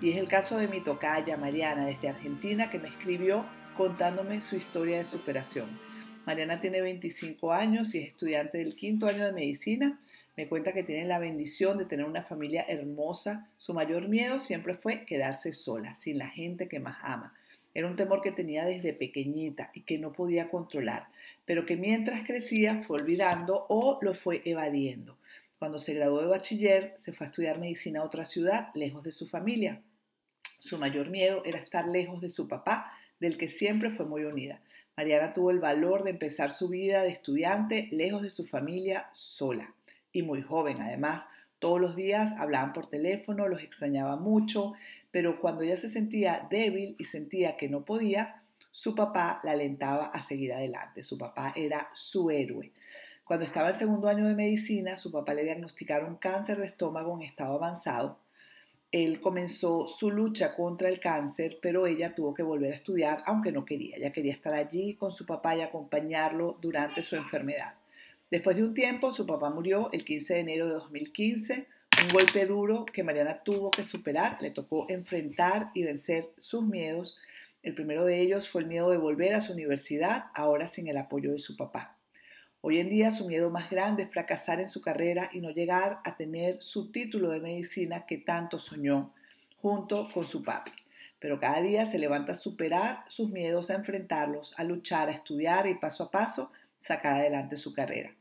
Y 0.00 0.12
es 0.12 0.16
el 0.16 0.28
caso 0.28 0.56
de 0.56 0.68
mi 0.68 0.80
tocaya 0.80 1.36
Mariana 1.36 1.84
desde 1.84 2.08
Argentina 2.08 2.70
que 2.70 2.78
me 2.78 2.88
escribió 2.88 3.44
contándome 3.76 4.40
su 4.40 4.56
historia 4.56 4.98
de 4.98 5.04
superación. 5.04 5.68
Mariana 6.26 6.60
tiene 6.60 6.80
25 6.80 7.52
años 7.52 7.94
y 7.94 7.98
es 7.98 8.08
estudiante 8.08 8.58
del 8.58 8.74
quinto 8.74 9.06
año 9.06 9.26
de 9.26 9.32
medicina. 9.32 10.00
Me 10.36 10.48
cuenta 10.48 10.72
que 10.72 10.82
tiene 10.82 11.04
la 11.04 11.18
bendición 11.18 11.76
de 11.76 11.84
tener 11.84 12.06
una 12.06 12.22
familia 12.22 12.64
hermosa. 12.66 13.48
Su 13.58 13.74
mayor 13.74 14.08
miedo 14.08 14.40
siempre 14.40 14.74
fue 14.74 15.04
quedarse 15.04 15.52
sola, 15.52 15.94
sin 15.94 16.18
la 16.18 16.28
gente 16.28 16.66
que 16.66 16.80
más 16.80 16.96
ama. 17.02 17.34
Era 17.74 17.88
un 17.88 17.96
temor 17.96 18.22
que 18.22 18.32
tenía 18.32 18.64
desde 18.64 18.94
pequeñita 18.94 19.70
y 19.74 19.82
que 19.82 19.98
no 19.98 20.12
podía 20.12 20.48
controlar, 20.48 21.08
pero 21.44 21.66
que 21.66 21.76
mientras 21.76 22.26
crecía 22.26 22.82
fue 22.84 23.00
olvidando 23.00 23.66
o 23.68 23.98
lo 24.00 24.14
fue 24.14 24.40
evadiendo. 24.44 25.18
Cuando 25.58 25.78
se 25.78 25.94
graduó 25.94 26.20
de 26.20 26.28
bachiller, 26.28 26.94
se 26.98 27.12
fue 27.12 27.26
a 27.26 27.30
estudiar 27.30 27.58
medicina 27.58 28.00
a 28.00 28.04
otra 28.04 28.24
ciudad, 28.24 28.68
lejos 28.74 29.02
de 29.02 29.12
su 29.12 29.28
familia. 29.28 29.82
Su 30.58 30.78
mayor 30.78 31.10
miedo 31.10 31.42
era 31.44 31.58
estar 31.58 31.86
lejos 31.86 32.20
de 32.20 32.30
su 32.30 32.48
papá, 32.48 32.92
del 33.20 33.36
que 33.36 33.48
siempre 33.48 33.90
fue 33.90 34.06
muy 34.06 34.24
unida. 34.24 34.60
Mariana 34.96 35.32
tuvo 35.32 35.50
el 35.50 35.58
valor 35.58 36.04
de 36.04 36.10
empezar 36.10 36.52
su 36.52 36.68
vida 36.68 37.02
de 37.02 37.08
estudiante 37.08 37.88
lejos 37.90 38.22
de 38.22 38.30
su 38.30 38.46
familia 38.46 39.10
sola 39.12 39.74
y 40.12 40.22
muy 40.22 40.40
joven 40.40 40.80
además. 40.80 41.26
Todos 41.58 41.80
los 41.80 41.96
días 41.96 42.32
hablaban 42.38 42.72
por 42.72 42.88
teléfono, 42.88 43.48
los 43.48 43.62
extrañaba 43.62 44.14
mucho, 44.16 44.74
pero 45.10 45.40
cuando 45.40 45.62
ella 45.62 45.76
se 45.76 45.88
sentía 45.88 46.46
débil 46.48 46.94
y 46.96 47.06
sentía 47.06 47.56
que 47.56 47.68
no 47.68 47.84
podía, 47.84 48.42
su 48.70 48.94
papá 48.94 49.40
la 49.42 49.52
alentaba 49.52 50.06
a 50.06 50.22
seguir 50.22 50.52
adelante. 50.52 51.02
Su 51.02 51.18
papá 51.18 51.52
era 51.56 51.88
su 51.92 52.30
héroe. 52.30 52.70
Cuando 53.24 53.44
estaba 53.44 53.70
en 53.70 53.74
segundo 53.74 54.08
año 54.08 54.28
de 54.28 54.34
medicina, 54.36 54.96
su 54.96 55.10
papá 55.10 55.34
le 55.34 55.42
diagnosticaron 55.42 56.16
cáncer 56.16 56.58
de 56.58 56.66
estómago 56.66 57.16
en 57.16 57.22
estado 57.22 57.54
avanzado 57.54 58.23
él 58.94 59.20
comenzó 59.20 59.88
su 59.88 60.12
lucha 60.12 60.54
contra 60.54 60.88
el 60.88 61.00
cáncer, 61.00 61.58
pero 61.60 61.88
ella 61.88 62.14
tuvo 62.14 62.32
que 62.32 62.44
volver 62.44 62.72
a 62.72 62.76
estudiar, 62.76 63.24
aunque 63.26 63.50
no 63.50 63.64
quería. 63.64 63.96
Ella 63.96 64.12
quería 64.12 64.32
estar 64.32 64.54
allí 64.54 64.94
con 64.94 65.10
su 65.10 65.26
papá 65.26 65.56
y 65.56 65.62
acompañarlo 65.62 66.56
durante 66.62 67.02
su 67.02 67.16
enfermedad. 67.16 67.74
Después 68.30 68.54
de 68.54 68.62
un 68.62 68.72
tiempo, 68.72 69.10
su 69.10 69.26
papá 69.26 69.50
murió 69.50 69.90
el 69.92 70.04
15 70.04 70.34
de 70.34 70.40
enero 70.40 70.66
de 70.66 70.74
2015, 70.74 71.66
un 72.04 72.08
golpe 72.12 72.46
duro 72.46 72.84
que 72.86 73.02
Mariana 73.02 73.42
tuvo 73.42 73.72
que 73.72 73.82
superar. 73.82 74.38
Le 74.40 74.52
tocó 74.52 74.86
enfrentar 74.88 75.72
y 75.74 75.82
vencer 75.82 76.30
sus 76.36 76.62
miedos. 76.62 77.18
El 77.64 77.74
primero 77.74 78.04
de 78.04 78.20
ellos 78.20 78.48
fue 78.48 78.62
el 78.62 78.68
miedo 78.68 78.90
de 78.90 78.98
volver 78.98 79.34
a 79.34 79.40
su 79.40 79.54
universidad, 79.54 80.26
ahora 80.34 80.68
sin 80.68 80.86
el 80.86 80.98
apoyo 80.98 81.32
de 81.32 81.40
su 81.40 81.56
papá. 81.56 81.93
Hoy 82.66 82.78
en 82.78 82.88
día 82.88 83.10
su 83.10 83.26
miedo 83.26 83.50
más 83.50 83.68
grande 83.68 84.04
es 84.04 84.08
fracasar 84.08 84.58
en 84.58 84.68
su 84.68 84.80
carrera 84.80 85.28
y 85.34 85.40
no 85.42 85.50
llegar 85.50 85.98
a 86.02 86.16
tener 86.16 86.62
su 86.62 86.90
título 86.90 87.28
de 87.28 87.38
medicina 87.38 88.06
que 88.06 88.16
tanto 88.16 88.58
soñó 88.58 89.12
junto 89.60 90.08
con 90.14 90.24
su 90.24 90.42
papi. 90.42 90.70
Pero 91.18 91.38
cada 91.38 91.60
día 91.60 91.84
se 91.84 91.98
levanta 91.98 92.32
a 92.32 92.34
superar 92.34 93.04
sus 93.06 93.28
miedos, 93.28 93.70
a 93.70 93.74
enfrentarlos, 93.74 94.58
a 94.58 94.64
luchar, 94.64 95.10
a 95.10 95.12
estudiar 95.12 95.66
y 95.66 95.74
paso 95.74 96.04
a 96.04 96.10
paso 96.10 96.52
sacar 96.78 97.16
adelante 97.16 97.58
su 97.58 97.74
carrera. 97.74 98.14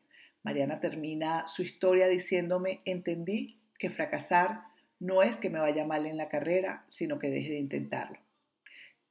Mariana 0.44 0.82
termina 0.82 1.48
su 1.48 1.62
historia 1.62 2.10
diciéndome, 2.10 2.82
entendí 2.84 3.56
que 3.80 3.90
fracasar 3.90 4.64
no 5.00 5.24
es 5.24 5.38
que 5.38 5.50
me 5.50 5.60
vaya 5.60 5.86
mal 5.86 6.06
en 6.06 6.18
la 6.18 6.28
carrera, 6.28 6.84
sino 6.90 7.18
que 7.18 7.30
deje 7.30 7.52
de 7.52 7.60
intentarlo. 7.60 8.20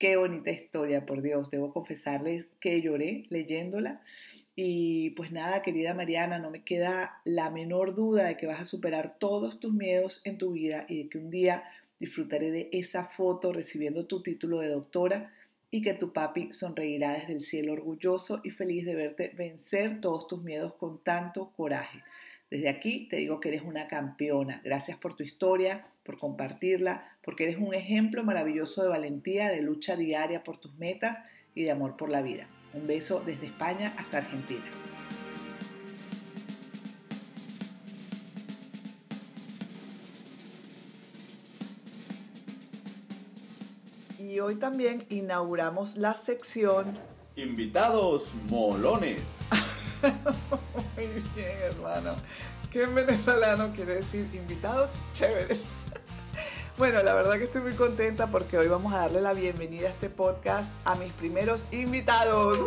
Qué 0.03 0.17
bonita 0.17 0.51
historia, 0.51 1.07
por 1.07 1.23
Dios. 1.23 1.49
Debo 1.49 1.73
confesarles 1.73 2.47
que 2.59 2.83
lloré 2.83 3.25
leyéndola 3.29 4.03
y 4.57 5.11
pues 5.11 5.31
nada, 5.31 5.63
querida 5.63 5.95
Mariana, 5.95 6.41
no 6.41 6.51
me 6.51 6.65
queda 6.65 7.21
la 7.25 7.51
menor 7.51 7.95
duda 7.95 8.25
de 8.25 8.37
que 8.37 8.49
vas 8.49 8.61
a 8.61 8.65
superar 8.65 9.17
todos 9.21 9.61
tus 9.61 9.73
miedos 9.73 10.21
en 10.25 10.39
tu 10.39 10.55
vida 10.55 10.87
y 10.89 11.05
de 11.05 11.09
que 11.09 11.19
un 11.19 11.31
día 11.31 11.63
disfrutaré 12.01 12.51
de 12.51 12.69
esa 12.73 13.05
foto 13.05 13.53
recibiendo 13.53 14.07
tu 14.07 14.25
título 14.25 14.59
de 14.59 14.71
doctora 14.71 15.33
y 15.71 15.83
que 15.83 15.95
tu 15.95 16.13
papi 16.13 16.53
sonreirá 16.53 17.13
desde 17.13 17.35
el 17.35 17.41
cielo 17.41 17.73
orgulloso 17.73 18.41
y 18.43 18.51
feliz 18.51 18.85
de 18.85 18.97
verte 18.97 19.33
vencer 19.37 20.01
todos 20.01 20.27
tus 20.27 20.43
miedos 20.43 20.75
con 20.75 20.99
tanto 21.05 21.53
coraje. 21.53 22.03
Desde 22.53 22.69
aquí 22.69 23.09
te 23.09 23.17
digo 23.17 23.41
que 23.41 23.49
eres 23.49 23.63
una 23.63 23.89
campeona. 23.89 24.61
Gracias 24.63 24.99
por 24.99 25.17
tu 25.17 25.23
historia, 25.23 25.87
por 26.05 26.19
compartirla, 26.19 27.17
porque 27.25 27.45
eres 27.45 27.57
un 27.57 27.73
ejemplo 27.73 28.25
maravilloso 28.25 28.83
de 28.83 28.91
valentía, 28.91 29.49
de 29.49 29.63
lucha 29.63 29.97
diaria 29.97 30.45
por 30.45 30.59
tus 30.59 30.75
metas 30.75 31.21
y 31.55 31.63
de 31.63 31.71
amor 31.71 31.97
por 31.97 32.11
la 32.11 32.21
vida. 32.21 32.47
Un 32.75 32.87
beso 32.87 33.23
desde 33.25 33.47
España 33.47 33.95
hasta 33.97 34.19
Argentina. 34.19 34.61
Y 44.19 44.41
hoy 44.41 44.57
también 44.57 45.05
inauguramos 45.09 45.97
la 45.97 46.13
sección 46.13 46.99
Invitados 47.35 48.35
molones. 48.51 49.39
Muy 50.97 51.07
bien, 51.35 51.57
hermano. 51.63 52.15
¿Qué 52.73 52.85
en 52.85 52.95
venezolano 52.95 53.71
quiere 53.75 53.97
decir 53.97 54.31
invitados 54.33 54.91
chéveres? 55.15 55.65
Bueno, 56.79 57.03
la 57.03 57.13
verdad 57.13 57.37
que 57.37 57.45
estoy 57.45 57.61
muy 57.61 57.75
contenta 57.75 58.29
porque 58.29 58.57
hoy 58.57 58.67
vamos 58.67 58.95
a 58.95 59.01
darle 59.01 59.21
la 59.21 59.35
bienvenida 59.35 59.89
a 59.89 59.91
este 59.91 60.09
podcast 60.09 60.73
a 60.87 60.95
mis 60.95 61.13
primeros 61.13 61.67
invitados. 61.71 62.59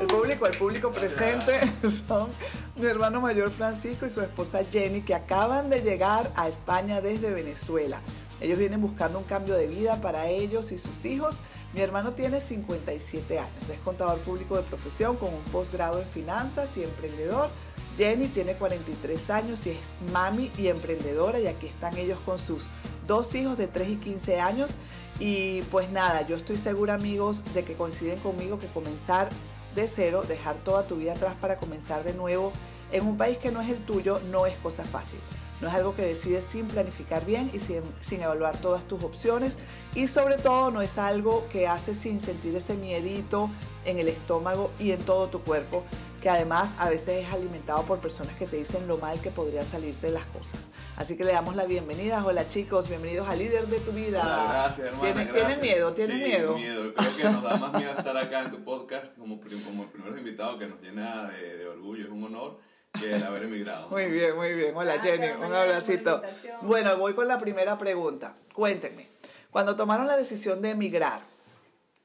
El 0.00 0.06
público, 0.06 0.46
el 0.46 0.56
público 0.56 0.92
presente 0.92 1.52
son 2.06 2.30
mi 2.76 2.86
hermano 2.86 3.20
mayor 3.20 3.50
Francisco 3.50 4.06
y 4.06 4.10
su 4.10 4.20
esposa 4.20 4.60
Jenny 4.70 5.02
que 5.02 5.16
acaban 5.16 5.70
de 5.70 5.82
llegar 5.82 6.30
a 6.36 6.48
España 6.48 7.00
desde 7.00 7.34
Venezuela. 7.34 8.00
Ellos 8.40 8.58
vienen 8.58 8.80
buscando 8.80 9.18
un 9.18 9.24
cambio 9.24 9.56
de 9.56 9.66
vida 9.66 10.00
para 10.00 10.28
ellos 10.28 10.70
y 10.70 10.78
sus 10.78 11.04
hijos. 11.04 11.40
Mi 11.74 11.80
hermano 11.80 12.12
tiene 12.12 12.40
57 12.40 13.40
años, 13.40 13.68
es 13.70 13.78
contador 13.80 14.20
público 14.20 14.56
de 14.56 14.62
profesión 14.62 15.16
con 15.16 15.34
un 15.34 15.42
posgrado 15.50 16.00
en 16.00 16.06
finanzas 16.06 16.76
y 16.76 16.84
emprendedor. 16.84 17.50
Jenny 17.98 18.28
tiene 18.28 18.54
43 18.54 19.28
años 19.30 19.66
y 19.66 19.70
es 19.70 20.12
mami 20.12 20.52
y 20.56 20.68
emprendedora 20.68 21.40
y 21.40 21.48
aquí 21.48 21.66
están 21.66 21.98
ellos 21.98 22.20
con 22.24 22.38
sus 22.38 22.62
dos 23.08 23.34
hijos 23.34 23.58
de 23.58 23.66
3 23.66 23.88
y 23.88 23.96
15 23.96 24.40
años. 24.40 24.70
Y 25.18 25.62
pues 25.62 25.90
nada, 25.90 26.24
yo 26.24 26.36
estoy 26.36 26.56
segura 26.58 26.94
amigos 26.94 27.42
de 27.54 27.64
que 27.64 27.74
coinciden 27.74 28.20
conmigo 28.20 28.60
que 28.60 28.68
comenzar 28.68 29.28
de 29.74 29.90
cero, 29.92 30.22
dejar 30.26 30.54
toda 30.58 30.86
tu 30.86 30.94
vida 30.94 31.14
atrás 31.14 31.34
para 31.40 31.56
comenzar 31.56 32.04
de 32.04 32.14
nuevo 32.14 32.52
en 32.92 33.04
un 33.04 33.16
país 33.16 33.36
que 33.38 33.50
no 33.50 33.60
es 33.60 33.68
el 33.68 33.84
tuyo, 33.84 34.20
no 34.30 34.46
es 34.46 34.56
cosa 34.58 34.84
fácil. 34.84 35.18
No 35.60 35.66
es 35.66 35.74
algo 35.74 35.96
que 35.96 36.02
decides 36.02 36.44
sin 36.44 36.68
planificar 36.68 37.26
bien 37.26 37.50
y 37.52 37.58
sin, 37.58 37.82
sin, 38.00 38.22
evaluar 38.22 38.56
todas 38.58 38.84
tus 38.84 39.02
opciones. 39.02 39.56
Y 39.96 40.06
sobre 40.06 40.36
todo 40.36 40.70
no 40.70 40.82
es 40.82 40.98
algo 40.98 41.48
que 41.50 41.66
haces 41.66 41.98
sin 41.98 42.20
sentir 42.20 42.54
ese 42.54 42.74
miedito 42.74 43.50
en 43.84 43.98
el 43.98 44.06
estómago 44.06 44.70
y 44.78 44.92
en 44.92 45.00
todo 45.00 45.26
tu 45.26 45.40
cuerpo, 45.40 45.82
que 46.20 46.28
además 46.28 46.70
a 46.78 46.88
veces 46.88 47.24
es 47.26 47.32
alimentado 47.32 47.82
por 47.84 48.00
personas 48.00 48.36
que 48.36 48.46
te 48.46 48.56
dicen 48.56 48.88
lo 48.88 48.98
mal 48.98 49.20
que 49.20 49.30
podría 49.30 49.64
salirte 49.64 50.08
de 50.08 50.12
las 50.12 50.26
cosas. 50.26 50.68
Así 50.96 51.16
que 51.16 51.24
le 51.24 51.32
damos 51.32 51.54
la 51.54 51.64
bienvenida. 51.64 52.24
Hola 52.24 52.48
chicos, 52.48 52.88
bienvenidos 52.88 53.28
al 53.28 53.38
líder 53.38 53.66
de 53.68 53.78
tu 53.80 53.92
vida. 53.92 54.22
Hola, 54.22 54.52
gracias 54.52 54.88
hermana. 54.88 55.04
¿Tienes, 55.04 55.28
gracias. 55.28 55.46
¿tienes 55.46 55.62
miedo? 55.62 55.92
¿Tienes 55.92 56.18
sí, 56.18 56.24
miedo? 56.24 56.54
miedo. 56.56 56.94
Creo 56.94 57.16
que 57.16 57.24
nos 57.24 57.42
da 57.42 57.56
más 57.58 57.72
miedo 57.74 57.92
estar 57.96 58.16
acá 58.16 58.42
en 58.42 58.50
tu 58.50 58.64
podcast 58.64 59.16
como, 59.16 59.40
como 59.40 59.82
el 59.84 59.88
primer 59.90 60.18
invitado 60.18 60.58
que 60.58 60.66
nos 60.66 60.80
llena 60.80 61.30
de, 61.30 61.58
de 61.58 61.68
orgullo, 61.68 62.04
es 62.04 62.10
un 62.10 62.24
honor 62.24 62.58
que 62.98 63.14
el 63.14 63.22
haber 63.22 63.44
emigrado. 63.44 63.88
Muy 63.88 64.06
bien, 64.06 64.34
muy 64.36 64.54
bien. 64.54 64.74
Hola 64.74 64.94
Gracias, 64.94 65.20
Jenny, 65.20 65.44
un 65.46 65.52
abracito. 65.52 66.20
Bueno, 66.62 66.96
voy 66.96 67.14
con 67.14 67.28
la 67.28 67.38
primera 67.38 67.78
pregunta. 67.78 68.34
Cuéntenme, 68.54 69.06
cuando 69.50 69.76
tomaron 69.76 70.06
la 70.06 70.16
decisión 70.16 70.62
de 70.62 70.70
emigrar, 70.70 71.22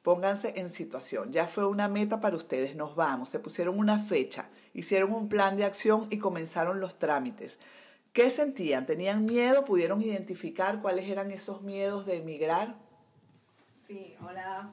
pónganse 0.03 0.53
en 0.57 0.71
situación. 0.71 1.31
Ya 1.31 1.47
fue 1.47 1.65
una 1.65 1.87
meta 1.87 2.19
para 2.19 2.35
ustedes, 2.35 2.75
nos 2.75 2.95
vamos. 2.95 3.29
Se 3.29 3.39
pusieron 3.39 3.79
una 3.79 3.97
fecha, 3.97 4.49
hicieron 4.73 5.11
un 5.13 5.29
plan 5.29 5.57
de 5.57 5.65
acción 5.65 6.07
y 6.11 6.19
comenzaron 6.19 6.79
los 6.79 6.99
trámites. 6.99 7.57
¿Qué 8.11 8.29
sentían? 8.29 8.85
¿Tenían 8.85 9.25
miedo? 9.25 9.65
¿Pudieron 9.65 10.01
identificar 10.03 10.81
cuáles 10.81 11.09
eran 11.09 11.31
esos 11.31 11.63
miedos 11.63 12.05
de 12.05 12.17
emigrar? 12.17 12.75
Sí, 13.87 14.13
hola. 14.21 14.69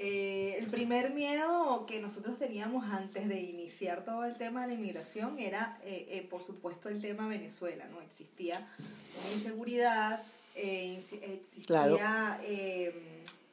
Eh, 0.00 0.56
el 0.58 0.66
primer 0.66 1.10
miedo 1.10 1.84
que 1.86 2.00
nosotros 2.00 2.38
teníamos 2.38 2.84
antes 2.92 3.28
de 3.28 3.40
iniciar 3.40 4.04
todo 4.04 4.24
el 4.24 4.36
tema 4.36 4.62
de 4.62 4.68
la 4.68 4.74
inmigración 4.74 5.38
era, 5.38 5.80
eh, 5.84 6.06
eh, 6.10 6.26
por 6.28 6.42
supuesto, 6.42 6.88
el 6.88 7.00
tema 7.00 7.26
Venezuela, 7.26 7.86
¿no? 7.88 8.00
Existía 8.00 8.64
una 9.20 9.32
inseguridad, 9.32 10.22
eh, 10.54 10.98
existía 11.22 11.66
Claro. 11.66 11.96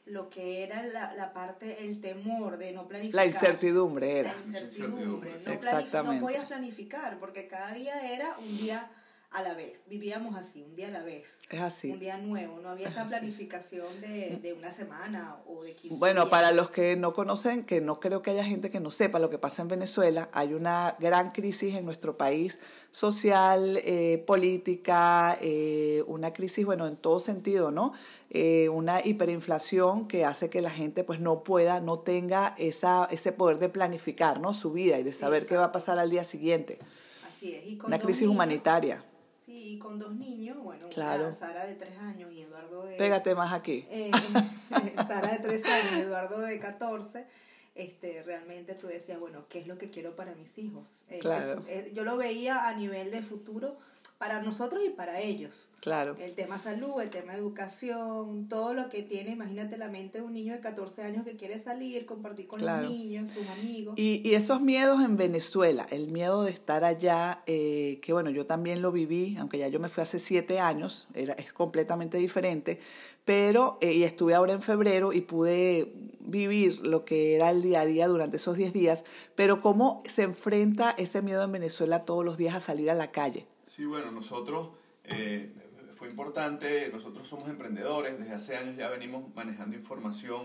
Lo 0.05 0.29
que 0.29 0.63
era 0.63 0.83
la, 0.83 1.13
la 1.15 1.33
parte, 1.33 1.83
el 1.83 1.99
temor 1.99 2.57
de 2.57 2.71
no 2.71 2.87
planificar. 2.87 3.15
La 3.15 3.25
incertidumbre 3.25 4.19
era. 4.19 4.31
La 4.33 4.39
incertidumbre. 4.45 5.31
No, 5.45 5.51
Exactamente. 5.51 6.15
no 6.19 6.21
podías 6.21 6.45
planificar 6.45 7.19
porque 7.19 7.47
cada 7.47 7.73
día 7.73 8.13
era 8.13 8.35
un 8.37 8.57
día 8.57 8.91
a 9.31 9.41
la 9.41 9.53
vez. 9.55 9.79
Vivíamos 9.87 10.37
así, 10.37 10.61
un 10.63 10.75
día 10.75 10.87
a 10.87 10.91
la 10.91 11.03
vez. 11.03 11.41
Es 11.49 11.59
así. 11.59 11.89
Un 11.89 11.99
día 11.99 12.17
nuevo. 12.17 12.59
No 12.61 12.69
había 12.69 12.87
esa 12.87 13.05
planificación 13.05 13.99
de, 13.99 14.37
de 14.37 14.53
una 14.53 14.71
semana 14.71 15.37
o 15.47 15.63
de 15.63 15.75
15 15.75 15.97
Bueno, 15.97 16.21
días. 16.21 16.29
para 16.31 16.51
los 16.51 16.69
que 16.69 16.95
no 16.95 17.11
conocen, 17.11 17.63
que 17.65 17.81
no 17.81 17.99
creo 17.99 18.21
que 18.21 18.31
haya 18.31 18.45
gente 18.45 18.69
que 18.69 18.79
no 18.79 18.91
sepa 18.91 19.19
lo 19.19 19.29
que 19.29 19.39
pasa 19.39 19.61
en 19.63 19.67
Venezuela, 19.67 20.29
hay 20.31 20.53
una 20.53 20.95
gran 20.99 21.31
crisis 21.31 21.75
en 21.75 21.83
nuestro 21.85 22.15
país 22.15 22.59
social, 22.99 23.77
eh, 23.83 24.23
política, 24.25 25.37
eh, 25.41 26.01
una 26.07 26.31
crisis, 26.31 26.65
bueno, 26.65 26.87
en 26.87 26.95
todo 26.95 27.19
sentido, 27.19 27.69
¿no? 27.69 27.91
Eh, 28.29 28.69
una 28.69 29.05
hiperinflación 29.05 30.07
que 30.07 30.23
hace 30.23 30.49
que 30.49 30.61
la 30.61 30.69
gente 30.71 31.03
pues 31.03 31.19
no 31.19 31.43
pueda, 31.43 31.81
no 31.81 31.99
tenga 31.99 32.55
esa, 32.57 33.05
ese 33.11 33.33
poder 33.33 33.59
de 33.59 33.67
planificar, 33.67 34.39
¿no? 34.39 34.53
Su 34.53 34.71
vida 34.71 34.97
y 34.97 35.03
de 35.03 35.11
saber 35.11 35.45
qué 35.45 35.57
va 35.57 35.65
a 35.65 35.71
pasar 35.73 35.99
al 35.99 36.09
día 36.09 36.23
siguiente. 36.23 36.79
Así 37.27 37.53
es. 37.53 37.67
Y 37.67 37.75
con 37.75 37.87
Una 37.89 37.99
crisis 37.99 38.21
niños- 38.21 38.33
humanitaria. 38.35 39.03
Sí, 39.45 39.73
y 39.73 39.77
con 39.77 39.99
dos 39.99 40.15
niños, 40.15 40.57
bueno, 40.63 40.87
Claro. 40.87 41.33
Sara 41.33 41.65
de 41.65 41.75
3 41.75 41.99
años 41.99 42.31
y 42.31 42.41
Eduardo 42.43 42.85
de... 42.85 42.95
Pégate 42.95 43.35
más 43.35 43.51
aquí. 43.53 43.85
Sara 45.07 45.33
de 45.33 45.39
3 45.39 45.65
años 45.65 45.91
y 45.97 45.99
Eduardo 45.99 46.39
de 46.39 46.59
14, 46.59 47.27
este, 47.75 48.23
realmente 48.23 48.73
tú 48.75 48.87
decías, 48.87 49.19
bueno, 49.19 49.45
¿qué 49.49 49.59
es 49.59 49.67
lo 49.67 49.77
que 49.77 49.89
quiero 49.89 50.15
para 50.15 50.33
mis 50.35 50.57
hijos? 50.57 50.87
Claro. 51.21 51.61
es- 51.67 51.87
eh, 51.87 51.91
yo 51.93 52.03
lo 52.03 52.17
veía 52.17 52.67
a 52.67 52.73
nivel 52.73 53.11
de 53.11 53.21
futuro 53.21 53.77
para 54.17 54.41
nosotros 54.41 54.81
y 54.85 54.89
para 54.91 55.19
ellos. 55.19 55.67
Claro. 55.81 56.15
El 56.17 56.33
tema 56.35 56.57
salud, 56.57 57.01
el 57.01 57.09
tema 57.09 57.35
educación, 57.35 58.47
todo 58.47 58.73
lo 58.73 58.87
que 58.87 59.03
tiene, 59.03 59.31
imagínate 59.31 59.77
la 59.77 59.89
mente 59.89 60.19
de 60.19 60.23
un 60.23 60.33
niño 60.33 60.53
de 60.53 60.61
14 60.61 61.01
años 61.03 61.25
que 61.25 61.35
quiere 61.35 61.59
salir, 61.59 62.05
compartir 62.05 62.47
con 62.47 62.61
Claro. 62.61 62.83
los 62.83 62.91
niños, 62.91 63.29
sus 63.35 63.45
amigos. 63.47 63.95
Y, 63.97 64.21
y 64.27 64.35
esos 64.35 64.61
miedos 64.61 65.03
en 65.03 65.17
Venezuela, 65.17 65.85
el 65.91 66.07
miedo 66.07 66.43
de 66.45 66.51
estar 66.51 66.85
allá, 66.85 67.43
eh, 67.45 67.99
que 68.01 68.13
bueno, 68.13 68.29
yo 68.29 68.45
también 68.45 68.81
lo 68.81 68.91
viví, 68.93 69.35
aunque 69.37 69.57
ya 69.57 69.67
yo 69.67 69.79
me 69.81 69.89
fui 69.89 70.01
hace 70.03 70.19
siete 70.19 70.59
años, 70.61 71.07
era, 71.13 71.33
es 71.33 71.51
completamente 71.51 72.17
diferente, 72.17 72.79
pero, 73.25 73.77
eh, 73.81 73.93
y 73.93 74.03
estuve 74.03 74.35
ahora 74.35 74.53
en 74.53 74.61
febrero 74.61 75.11
y 75.11 75.21
pude 75.21 75.91
vivir 76.19 76.85
lo 76.85 77.05
que 77.05 77.35
era 77.35 77.49
el 77.49 77.61
día 77.61 77.81
a 77.81 77.85
día 77.85 78.07
durante 78.07 78.37
esos 78.37 78.55
10 78.55 78.73
días, 78.73 79.03
pero 79.35 79.61
cómo 79.61 80.01
se 80.07 80.23
enfrenta 80.23 80.91
ese 80.91 81.21
miedo 81.21 81.43
en 81.43 81.51
Venezuela 81.51 82.03
todos 82.03 82.23
los 82.23 82.37
días 82.37 82.55
a 82.55 82.59
salir 82.59 82.89
a 82.89 82.93
la 82.93 83.11
calle. 83.11 83.47
Sí, 83.67 83.85
bueno, 83.85 84.11
nosotros, 84.11 84.69
eh, 85.03 85.51
fue 85.97 86.07
importante, 86.09 86.89
nosotros 86.93 87.27
somos 87.27 87.49
emprendedores, 87.49 88.17
desde 88.19 88.33
hace 88.33 88.55
años 88.55 88.77
ya 88.77 88.89
venimos 88.89 89.23
manejando 89.35 89.75
información 89.75 90.43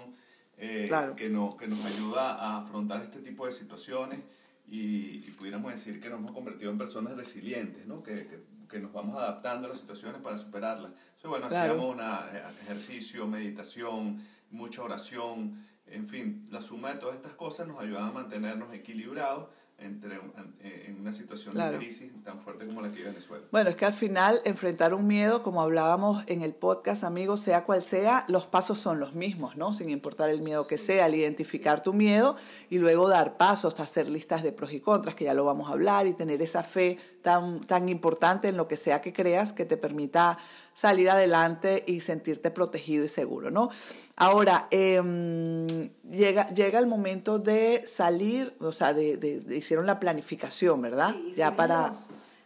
eh, 0.59 0.85
Claro. 0.89 1.17
que, 1.17 1.29
nos, 1.31 1.57
que 1.57 1.67
nos 1.67 1.85
ayuda 1.87 2.35
a 2.35 2.59
afrontar 2.59 3.01
este 3.03 3.21
tipo 3.21 3.47
de 3.47 3.53
situaciones 3.53 4.21
y, 4.69 5.25
y 5.27 5.35
pudiéramos 5.39 5.73
decir 5.73 6.01
que 6.01 6.11
nos 6.11 6.19
hemos 6.19 6.33
convertido 6.33 6.71
en 6.71 6.79
personas 6.79 7.17
resilientes, 7.17 7.87
¿no? 7.87 8.03
que, 8.03 8.27
que, 8.27 8.41
que 8.71 8.79
nos 8.79 8.93
vamos 8.93 9.17
adaptando 9.17 9.67
a 9.67 9.71
las 9.71 9.79
situaciones 9.79 10.21
para 10.23 10.39
superarlas. 10.39 10.93
Entonces, 10.93 11.29
bueno, 11.31 11.49
Claro. 11.49 11.73
hacíamos 11.75 11.95
una, 11.95 12.21
eh, 12.33 12.43
ejercicio, 12.63 13.27
meditación, 13.27 14.25
mucha 14.51 14.83
oración, 14.83 15.67
en 15.87 16.07
fin, 16.07 16.45
la 16.51 16.61
suma 16.61 16.93
de 16.93 16.99
todas 17.01 17.17
estas 17.17 17.35
cosas 17.35 17.67
nos 17.67 17.81
ayudaba 17.81 18.07
a 18.09 18.13
mantenernos 18.13 18.73
equilibrados 18.73 19.49
entre, 19.81 20.17
eh, 20.63 20.87
en 20.89 21.01
una 21.01 21.13
situación 21.13 21.55
Claro. 21.55 21.79
de 21.79 21.85
crisis 21.85 22.11
tan 22.23 22.39
fuerte 22.39 22.67
como 22.67 22.81
la 22.81 22.91
que 22.91 22.97
vive 22.97 23.11
Venezuela. 23.11 23.45
Bueno, 23.51 23.71
es 23.71 23.77
que 23.77 23.87
al 23.87 23.93
final 23.93 24.39
enfrentar 24.45 24.95
un 24.95 25.07
miedo, 25.07 25.43
como 25.43 25.63
hablábamos 25.63 26.23
en 26.27 26.43
el 26.43 26.55
podcast, 26.55 27.05
amigos, 27.05 27.41
sea 27.41 27.65
cual 27.65 27.83
sea, 27.83 28.25
los 28.29 28.47
pasos 28.47 28.79
son 28.79 29.01
los 29.01 29.15
mismos, 29.15 29.57
¿no? 29.57 29.73
Sin 29.73 29.89
importar 29.91 30.29
el 30.29 30.41
miedo 30.43 30.67
que 30.67 30.79
sea, 30.79 31.07
al 31.07 31.15
identificar 31.15 31.83
tu 31.83 31.93
miedo 31.93 32.37
y 32.69 32.79
luego 32.79 33.09
dar 33.09 33.37
pasos, 33.37 33.79
hacer 33.81 34.09
listas 34.09 34.43
de 34.43 34.53
pros 34.53 34.73
y 34.73 34.81
contras, 34.81 35.15
que 35.15 35.25
ya 35.25 35.35
lo 35.35 35.45
vamos 35.45 35.69
a 35.71 35.73
hablar, 35.73 36.07
y 36.07 36.15
tener 36.15 36.43
esa 36.43 36.63
fe 36.63 36.99
tan, 37.23 37.61
tan 37.61 37.89
importante 37.89 38.49
en 38.49 38.57
lo 38.57 38.69
que 38.69 38.77
sea 38.77 39.01
que 39.01 39.13
creas 39.13 39.53
que 39.53 39.65
te 39.65 39.77
permita 39.77 40.39
salir 40.75 41.11
adelante 41.11 41.85
y 41.87 42.01
sentirte 42.01 42.51
protegido 42.51 43.05
y 43.05 43.09
seguro, 43.09 43.51
¿no? 43.51 43.71
Ahora, 44.17 44.67
em, 44.71 45.91
llega, 46.11 46.49
llega 46.49 46.79
el 46.79 46.87
momento 46.87 47.39
de 47.39 47.85
salir, 47.87 48.55
o 48.61 48.73
sea, 48.73 48.93
de, 48.93 49.17
de- 49.17 49.41
de- 49.41 49.57
hicieron 49.57 49.87
la 49.87 50.01
planificación, 50.01 50.81
¿verdad? 50.83 51.13
Sí, 51.15 51.35
ya 51.37 51.57
para... 51.57 51.93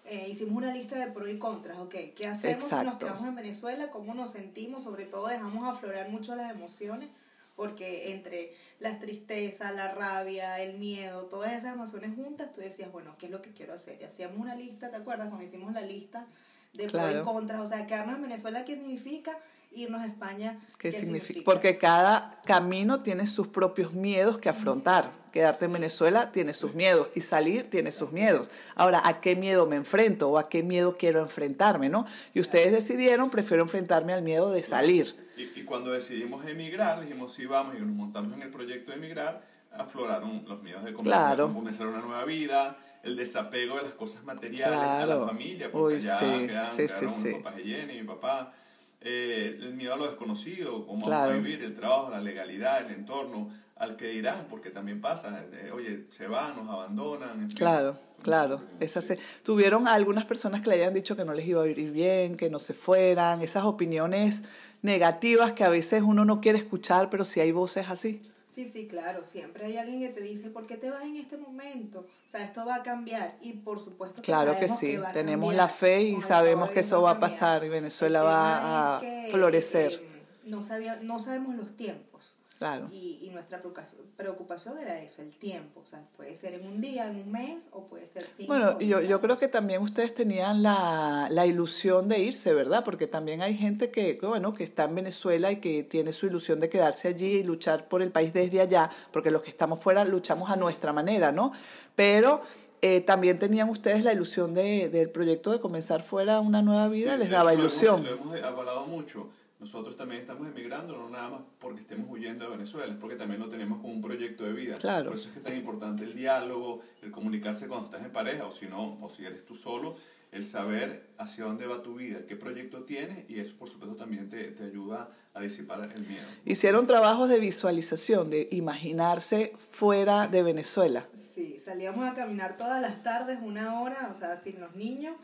eh, 0.06 0.28
hicimos 0.30 0.56
una 0.56 0.72
lista 0.72 0.98
de 0.98 1.06
pros 1.12 1.28
y 1.30 1.38
contras, 1.38 1.78
ok. 1.78 1.94
¿Qué 2.14 2.26
hacemos 2.26 2.64
si 2.68 2.74
nos 2.84 2.96
quedamos 2.96 3.26
en 3.28 3.34
Venezuela? 3.36 3.90
¿Cómo 3.90 4.14
nos 4.14 4.30
sentimos? 4.30 4.82
Sobre 4.82 5.04
todo 5.04 5.28
dejamos 5.28 5.66
aflorar 5.68 6.08
mucho 6.10 6.34
las 6.36 6.50
emociones, 6.52 7.08
porque 7.56 8.10
entre 8.12 8.52
las 8.80 8.98
tristezas, 8.98 9.74
la 9.74 9.92
rabia, 9.94 10.60
el 10.60 10.78
miedo, 10.78 11.26
todas 11.26 11.52
esas 11.52 11.72
emociones 11.74 12.14
juntas, 12.16 12.50
tú 12.52 12.60
decías, 12.60 12.90
bueno, 12.90 13.14
¿qué 13.18 13.26
es 13.26 13.32
lo 13.32 13.40
que 13.42 13.52
quiero 13.52 13.72
hacer? 13.74 13.98
Y 14.00 14.04
hacíamos 14.04 14.38
una 14.38 14.54
lista, 14.56 14.90
¿te 14.90 14.96
acuerdas? 14.96 15.28
Cuando 15.28 15.44
hicimos 15.46 15.72
la 15.72 15.80
lista 15.82 16.26
de 16.74 16.86
Claro. 16.86 17.20
y 17.20 17.22
contras, 17.22 17.60
o 17.62 17.66
sea, 17.66 17.86
quedarnos 17.86 18.16
en 18.16 18.22
Venezuela, 18.22 18.64
¿qué 18.64 18.74
significa? 18.74 19.38
Irnos 19.76 20.02
a 20.02 20.06
España, 20.06 20.60
¿Qué 20.78 20.92
significa? 20.92 21.40
Porque 21.44 21.78
cada 21.78 22.40
camino 22.44 23.02
tiene 23.02 23.26
sus 23.26 23.48
propios 23.48 23.92
miedos 23.92 24.38
que 24.38 24.48
afrontar. 24.48 25.10
Quedarte 25.32 25.64
en 25.64 25.72
Venezuela 25.72 26.30
tiene 26.30 26.52
sus 26.54 26.74
miedos 26.74 27.08
y 27.16 27.22
salir 27.22 27.68
tiene 27.68 27.90
sus 27.90 28.12
miedos. 28.12 28.52
Ahora, 28.76 29.02
¿a 29.04 29.20
qué 29.20 29.34
miedo 29.34 29.66
me 29.66 29.74
enfrento 29.74 30.28
o 30.30 30.38
a 30.38 30.48
qué 30.48 30.62
miedo 30.62 30.96
quiero 30.96 31.20
enfrentarme, 31.20 31.88
no? 31.88 32.06
Y 32.34 32.40
ustedes 32.40 32.70
decidieron, 32.70 33.30
prefiero 33.30 33.64
enfrentarme 33.64 34.12
al 34.12 34.22
miedo 34.22 34.52
de 34.52 34.62
salir. 34.62 35.16
Y, 35.36 35.42
y 35.58 35.64
cuando 35.64 35.90
decidimos 35.90 36.46
emigrar, 36.46 37.00
dijimos 37.00 37.34
sí 37.34 37.44
vamos 37.46 37.74
y 37.76 37.80
nos 37.80 37.88
montamos 37.90 38.32
en 38.32 38.42
el 38.42 38.50
proyecto 38.50 38.92
de 38.92 38.98
emigrar, 38.98 39.42
afloraron 39.72 40.44
los 40.46 40.62
miedos 40.62 40.84
de 40.84 40.92
comenzar, 40.94 41.20
Claro. 41.26 41.52
comenzar 41.52 41.88
una 41.88 41.98
nueva 41.98 42.24
vida, 42.24 42.76
el 43.04 43.16
desapego 43.16 43.76
de 43.76 43.82
las 43.82 43.92
cosas 43.92 44.24
materiales 44.24 44.78
a 44.78 45.04
Claro. 45.04 45.20
la 45.20 45.26
familia, 45.28 45.70
porque 45.70 45.96
Uy, 45.96 46.00
ya 46.00 46.18
sí, 46.18 46.46
quedaron, 46.46 46.76
sí, 46.76 46.86
quedaron 46.86 47.10
sí. 47.22 47.30
papás 47.32 47.56
de 47.56 47.62
Jenny, 47.64 48.00
mi 48.00 48.06
papá, 48.06 48.52
eh, 49.00 49.58
el 49.60 49.74
miedo 49.74 49.94
a 49.94 49.96
lo 49.96 50.06
desconocido, 50.06 50.86
cómo 50.86 51.04
Claro. 51.04 51.32
vamos 51.32 51.44
a 51.44 51.46
vivir, 51.48 51.62
el 51.62 51.74
trabajo, 51.74 52.10
la 52.10 52.20
legalidad, 52.20 52.86
el 52.86 52.94
entorno, 52.94 53.50
al 53.76 53.96
que 53.96 54.06
dirán, 54.08 54.46
porque 54.48 54.70
también 54.70 55.00
pasa, 55.00 55.44
eh, 55.52 55.70
oye, 55.72 56.06
se 56.16 56.26
van, 56.26 56.56
nos 56.56 56.68
abandonan, 56.68 57.40
en 57.42 57.48
fin. 57.48 57.56
Claro, 57.58 57.98
claro. 58.22 58.62
Esa 58.80 59.00
se- 59.02 59.18
Tuvieron 59.42 59.88
algunas 59.88 60.24
personas 60.24 60.62
que 60.62 60.70
le 60.70 60.76
hayan 60.76 60.94
dicho 60.94 61.16
que 61.16 61.24
no 61.24 61.34
les 61.34 61.46
iba 61.46 61.62
a 61.62 61.66
ir 61.66 61.90
bien, 61.90 62.36
que 62.36 62.48
no 62.48 62.58
se 62.60 62.72
fueran, 62.72 63.42
esas 63.42 63.64
opiniones 63.64 64.42
negativas 64.82 65.52
que 65.52 65.64
a 65.64 65.68
veces 65.68 66.02
uno 66.04 66.24
no 66.24 66.40
quiere 66.40 66.58
escuchar, 66.58 67.10
pero 67.10 67.24
si 67.24 67.40
hay 67.40 67.52
voces 67.52 67.88
así. 67.90 68.20
Sí, 68.54 68.70
sí, 68.72 68.86
claro, 68.86 69.24
siempre 69.24 69.64
hay 69.64 69.76
alguien 69.78 70.00
que 70.00 70.10
te 70.10 70.20
dice, 70.20 70.48
¿por 70.48 70.64
qué 70.64 70.76
te 70.76 70.88
vas 70.88 71.02
en 71.02 71.16
este 71.16 71.36
momento? 71.36 72.00
O 72.00 72.30
sea, 72.30 72.44
esto 72.44 72.64
va 72.64 72.76
a 72.76 72.82
cambiar 72.84 73.36
y 73.40 73.52
por 73.54 73.80
supuesto 73.82 74.22
que 74.22 74.26
Claro 74.26 74.56
que 74.58 74.68
sí, 74.68 74.96
va 74.96 75.08
a 75.08 75.12
tenemos 75.12 75.48
cambiar. 75.48 75.66
la 75.66 75.74
fe 75.74 76.02
y 76.02 76.22
sabemos 76.22 76.70
que 76.70 76.80
eso 76.80 77.02
va 77.02 77.12
a 77.12 77.18
pasar 77.18 77.64
y 77.64 77.68
Venezuela 77.68 78.20
El 78.20 78.24
va 78.26 78.96
a 78.98 79.00
es 79.02 79.24
que, 79.26 79.30
florecer. 79.32 79.92
eh, 79.94 80.08
no, 80.44 80.62
sabía, 80.62 81.00
no 81.02 81.18
sabemos 81.18 81.56
los 81.56 81.74
tiempos. 81.74 82.34
Claro. 82.64 82.86
Y, 82.90 83.18
y 83.22 83.28
nuestra 83.28 83.58
preocupación, 83.60 84.00
preocupación 84.16 84.78
era 84.78 84.98
eso, 85.02 85.20
el 85.20 85.36
tiempo. 85.36 85.80
O 85.80 85.84
sea, 85.86 86.02
puede 86.16 86.34
ser 86.34 86.54
en 86.54 86.66
un 86.66 86.80
día, 86.80 87.08
en 87.08 87.16
un 87.16 87.30
mes, 87.30 87.64
o 87.72 87.86
puede 87.86 88.06
ser 88.06 88.24
cinco. 88.36 88.54
Bueno, 88.54 88.80
yo, 88.80 89.02
yo 89.02 89.20
creo 89.20 89.38
que 89.38 89.48
también 89.48 89.82
ustedes 89.82 90.14
tenían 90.14 90.62
la, 90.62 91.28
la 91.30 91.44
ilusión 91.46 92.08
de 92.08 92.20
irse, 92.20 92.54
¿verdad? 92.54 92.82
Porque 92.82 93.06
también 93.06 93.42
hay 93.42 93.54
gente 93.54 93.90
que, 93.90 94.18
bueno, 94.22 94.54
que 94.54 94.64
está 94.64 94.84
en 94.84 94.94
Venezuela 94.94 95.52
y 95.52 95.56
que 95.56 95.82
tiene 95.82 96.12
su 96.14 96.24
ilusión 96.26 96.58
de 96.60 96.70
quedarse 96.70 97.08
allí 97.08 97.32
y 97.38 97.42
luchar 97.42 97.86
por 97.88 98.00
el 98.00 98.10
país 98.10 98.32
desde 98.32 98.62
allá, 98.62 98.90
porque 99.12 99.30
los 99.30 99.42
que 99.42 99.50
estamos 99.50 99.78
fuera 99.80 100.04
luchamos 100.06 100.48
a 100.48 100.56
nuestra 100.56 100.94
manera, 100.94 101.32
¿no? 101.32 101.52
Pero 101.94 102.40
eh, 102.80 103.02
también 103.02 103.38
tenían 103.38 103.68
ustedes 103.68 104.04
la 104.04 104.12
ilusión 104.14 104.54
de, 104.54 104.88
del 104.88 105.10
proyecto 105.10 105.50
de 105.52 105.60
comenzar 105.60 106.02
fuera 106.02 106.40
una 106.40 106.62
nueva 106.62 106.88
vida, 106.88 107.12
Sí, 107.12 107.18
les 107.18 107.30
daba 107.30 107.52
hecho, 107.52 107.62
lo 107.62 107.68
hemos- 107.68 107.82
ilusión. 107.82 108.04
Lo 108.04 108.10
hemos, 108.10 108.42
avalado 108.42 108.86
mucho. 108.86 109.28
Nosotros 109.64 109.96
también 109.96 110.20
estamos 110.20 110.46
emigrando, 110.46 110.94
no 110.94 111.08
nada 111.08 111.30
más 111.30 111.40
porque 111.58 111.80
estemos 111.80 112.06
huyendo 112.10 112.44
de 112.44 112.50
Venezuela, 112.50 112.92
es 112.92 112.98
porque 112.98 113.16
también 113.16 113.40
lo 113.40 113.48
tenemos 113.48 113.80
como 113.80 113.94
un 113.94 114.02
proyecto 114.02 114.44
de 114.44 114.52
vida. 114.52 114.76
Claro. 114.76 115.06
Por 115.06 115.18
eso 115.18 115.28
es 115.28 115.32
que 115.32 115.38
es 115.38 115.44
tan 115.46 115.56
importante 115.56 116.04
el 116.04 116.14
diálogo, 116.14 116.82
el 117.00 117.10
comunicarse 117.10 117.66
cuando 117.66 117.86
estás 117.86 118.04
en 118.04 118.12
pareja, 118.12 118.44
o 118.44 118.50
si 118.50 118.66
no, 118.66 118.98
o 119.00 119.08
si 119.08 119.24
eres 119.24 119.46
tú 119.46 119.54
solo, 119.54 119.96
el 120.32 120.44
saber 120.44 121.08
hacia 121.16 121.44
dónde 121.44 121.66
va 121.66 121.82
tu 121.82 121.94
vida, 121.94 122.26
qué 122.28 122.36
proyecto 122.36 122.82
tienes, 122.82 123.30
y 123.30 123.40
eso 123.40 123.56
por 123.56 123.70
supuesto 123.70 123.96
también 123.96 124.28
te, 124.28 124.50
te 124.50 124.64
ayuda 124.64 125.08
a 125.32 125.40
disipar 125.40 125.80
el 125.80 126.06
miedo. 126.06 126.26
Hicieron 126.44 126.86
trabajos 126.86 127.30
de 127.30 127.40
visualización, 127.40 128.28
de 128.28 128.48
imaginarse 128.50 129.54
fuera 129.70 130.28
de 130.28 130.42
Venezuela. 130.42 131.08
Sí, 131.34 131.58
salíamos 131.64 132.06
a 132.06 132.12
caminar 132.12 132.58
todas 132.58 132.82
las 132.82 133.02
tardes, 133.02 133.38
una 133.42 133.80
hora, 133.80 134.10
o 134.14 134.18
sea, 134.18 134.38
sin 134.42 134.60
los 134.60 134.76
niños, 134.76 135.16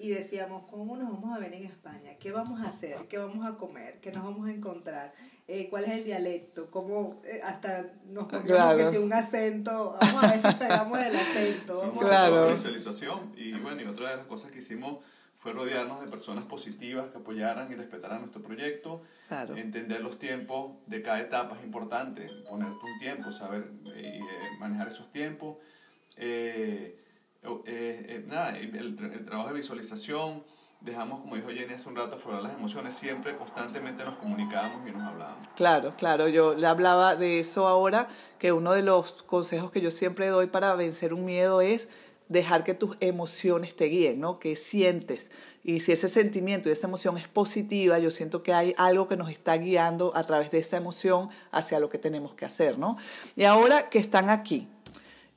y 0.00 0.10
decíamos, 0.10 0.68
¿cómo 0.70 0.96
nos 0.96 1.10
vamos 1.12 1.36
a 1.36 1.38
ver 1.38 1.52
en 1.54 1.64
España? 1.64 2.14
¿Qué 2.18 2.32
vamos 2.32 2.60
a 2.60 2.68
hacer? 2.68 2.96
¿Qué 3.08 3.18
vamos 3.18 3.46
a 3.46 3.56
comer? 3.56 4.00
¿Qué 4.00 4.10
nos 4.12 4.24
vamos 4.24 4.48
a 4.48 4.50
encontrar? 4.52 5.12
Eh, 5.46 5.68
¿Cuál 5.68 5.84
es 5.84 5.90
el 5.90 6.04
dialecto? 6.04 6.70
¿Cómo 6.70 7.20
eh, 7.24 7.40
hasta 7.44 7.82
nos 8.06 8.24
poníamos 8.24 8.46
Claro. 8.46 8.78
que 8.78 8.84
si 8.90 8.96
un 8.98 9.12
acento? 9.12 9.96
Vamos 10.00 10.24
a 10.24 10.28
ver 10.32 10.40
si 10.40 10.54
pegamos 10.54 10.98
el 10.98 11.16
acento. 11.16 11.80
Vamos 11.80 12.04
a 12.04 12.08
Claro. 12.08 12.34
ver 12.34 12.44
una 12.44 12.52
visualización 12.54 13.32
y 13.36 13.52
bueno, 13.54 13.82
y 13.82 13.86
otra 13.86 14.10
de 14.10 14.16
las 14.18 14.26
cosas 14.26 14.50
que 14.52 14.58
hicimos 14.60 14.98
fue 15.38 15.52
rodearnos 15.52 16.00
de 16.02 16.06
personas 16.08 16.44
positivas 16.44 17.08
que 17.08 17.18
apoyaran 17.18 17.72
y 17.72 17.74
respetaran 17.74 18.20
nuestro 18.20 18.42
proyecto. 18.42 19.02
Claro. 19.28 19.56
Entender 19.56 20.00
los 20.02 20.18
tiempos 20.18 20.72
de 20.86 21.02
cada 21.02 21.20
etapa 21.20 21.56
es 21.58 21.64
importante, 21.64 22.28
ponerte 22.48 22.74
un 22.86 22.98
tiempo, 22.98 23.32
saber 23.32 23.70
eh, 23.94 24.18
eh, 24.20 24.22
manejar 24.58 24.88
esos 24.88 25.10
tiempos. 25.10 25.56
Eh, 26.16 26.99
eh, 27.42 27.62
eh, 27.66 28.24
nada, 28.26 28.56
el, 28.58 28.74
el 28.76 29.24
trabajo 29.24 29.48
de 29.48 29.54
visualización, 29.54 30.44
dejamos, 30.80 31.20
como 31.20 31.36
dijo 31.36 31.48
Jenny 31.48 31.74
hace 31.74 31.88
un 31.88 31.96
rato, 31.96 32.16
aflorar 32.16 32.42
las 32.42 32.54
emociones, 32.54 32.94
siempre 32.94 33.36
constantemente 33.36 34.04
nos 34.04 34.16
comunicábamos 34.16 34.88
y 34.88 34.92
nos 34.92 35.02
hablábamos. 35.02 35.46
Claro, 35.56 35.92
claro, 35.96 36.28
yo 36.28 36.54
le 36.54 36.66
hablaba 36.66 37.16
de 37.16 37.40
eso 37.40 37.68
ahora, 37.68 38.08
que 38.38 38.52
uno 38.52 38.72
de 38.72 38.82
los 38.82 39.22
consejos 39.22 39.70
que 39.70 39.80
yo 39.80 39.90
siempre 39.90 40.28
doy 40.28 40.46
para 40.46 40.74
vencer 40.74 41.12
un 41.12 41.24
miedo 41.24 41.60
es 41.60 41.88
dejar 42.28 42.64
que 42.64 42.74
tus 42.74 42.96
emociones 43.00 43.76
te 43.76 43.86
guíen, 43.86 44.20
¿no? 44.20 44.38
Que 44.38 44.56
sientes. 44.56 45.30
Y 45.62 45.80
si 45.80 45.92
ese 45.92 46.08
sentimiento 46.08 46.68
y 46.68 46.72
esa 46.72 46.86
emoción 46.86 47.18
es 47.18 47.28
positiva, 47.28 47.98
yo 47.98 48.10
siento 48.10 48.42
que 48.42 48.54
hay 48.54 48.74
algo 48.78 49.08
que 49.08 49.16
nos 49.16 49.28
está 49.28 49.58
guiando 49.58 50.16
a 50.16 50.24
través 50.24 50.50
de 50.50 50.58
esa 50.58 50.78
emoción 50.78 51.28
hacia 51.50 51.80
lo 51.80 51.90
que 51.90 51.98
tenemos 51.98 52.32
que 52.32 52.46
hacer, 52.46 52.78
¿no? 52.78 52.96
Y 53.36 53.44
ahora 53.44 53.90
que 53.90 53.98
están 53.98 54.30
aquí, 54.30 54.68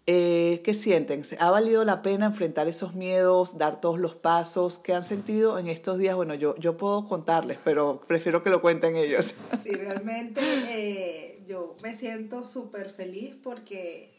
eh, 0.06 0.62
¿qué 0.66 0.74
sienten? 0.74 1.24
¿Ha 1.40 1.50
valido 1.50 1.86
la 1.86 2.02
pena 2.02 2.26
enfrentar 2.26 2.68
esos 2.68 2.94
miedos, 2.94 3.58
dar 3.58 3.80
todos 3.80 4.00
los 4.00 4.16
pasos? 4.16 4.80
¿Qué 4.80 4.94
han 4.94 5.06
sentido 5.06 5.58
en 5.60 5.68
estos 5.68 5.98
días? 5.98 6.16
Bueno, 6.16 6.34
yo, 6.36 6.56
yo 6.58 6.76
puedo 6.76 7.08
contarles, 7.08 7.60
pero 7.64 8.02
prefiero 8.06 8.44
que 8.44 8.50
lo 8.50 8.62
cuenten 8.62 8.96
ellos. 8.96 9.34
Sí, 9.64 9.72
realmente 9.72 10.42
eh, 10.72 11.42
yo 11.48 11.78
me 11.82 11.96
siento 11.96 12.44
súper 12.44 12.90
feliz 12.90 13.38
porque 13.42 14.12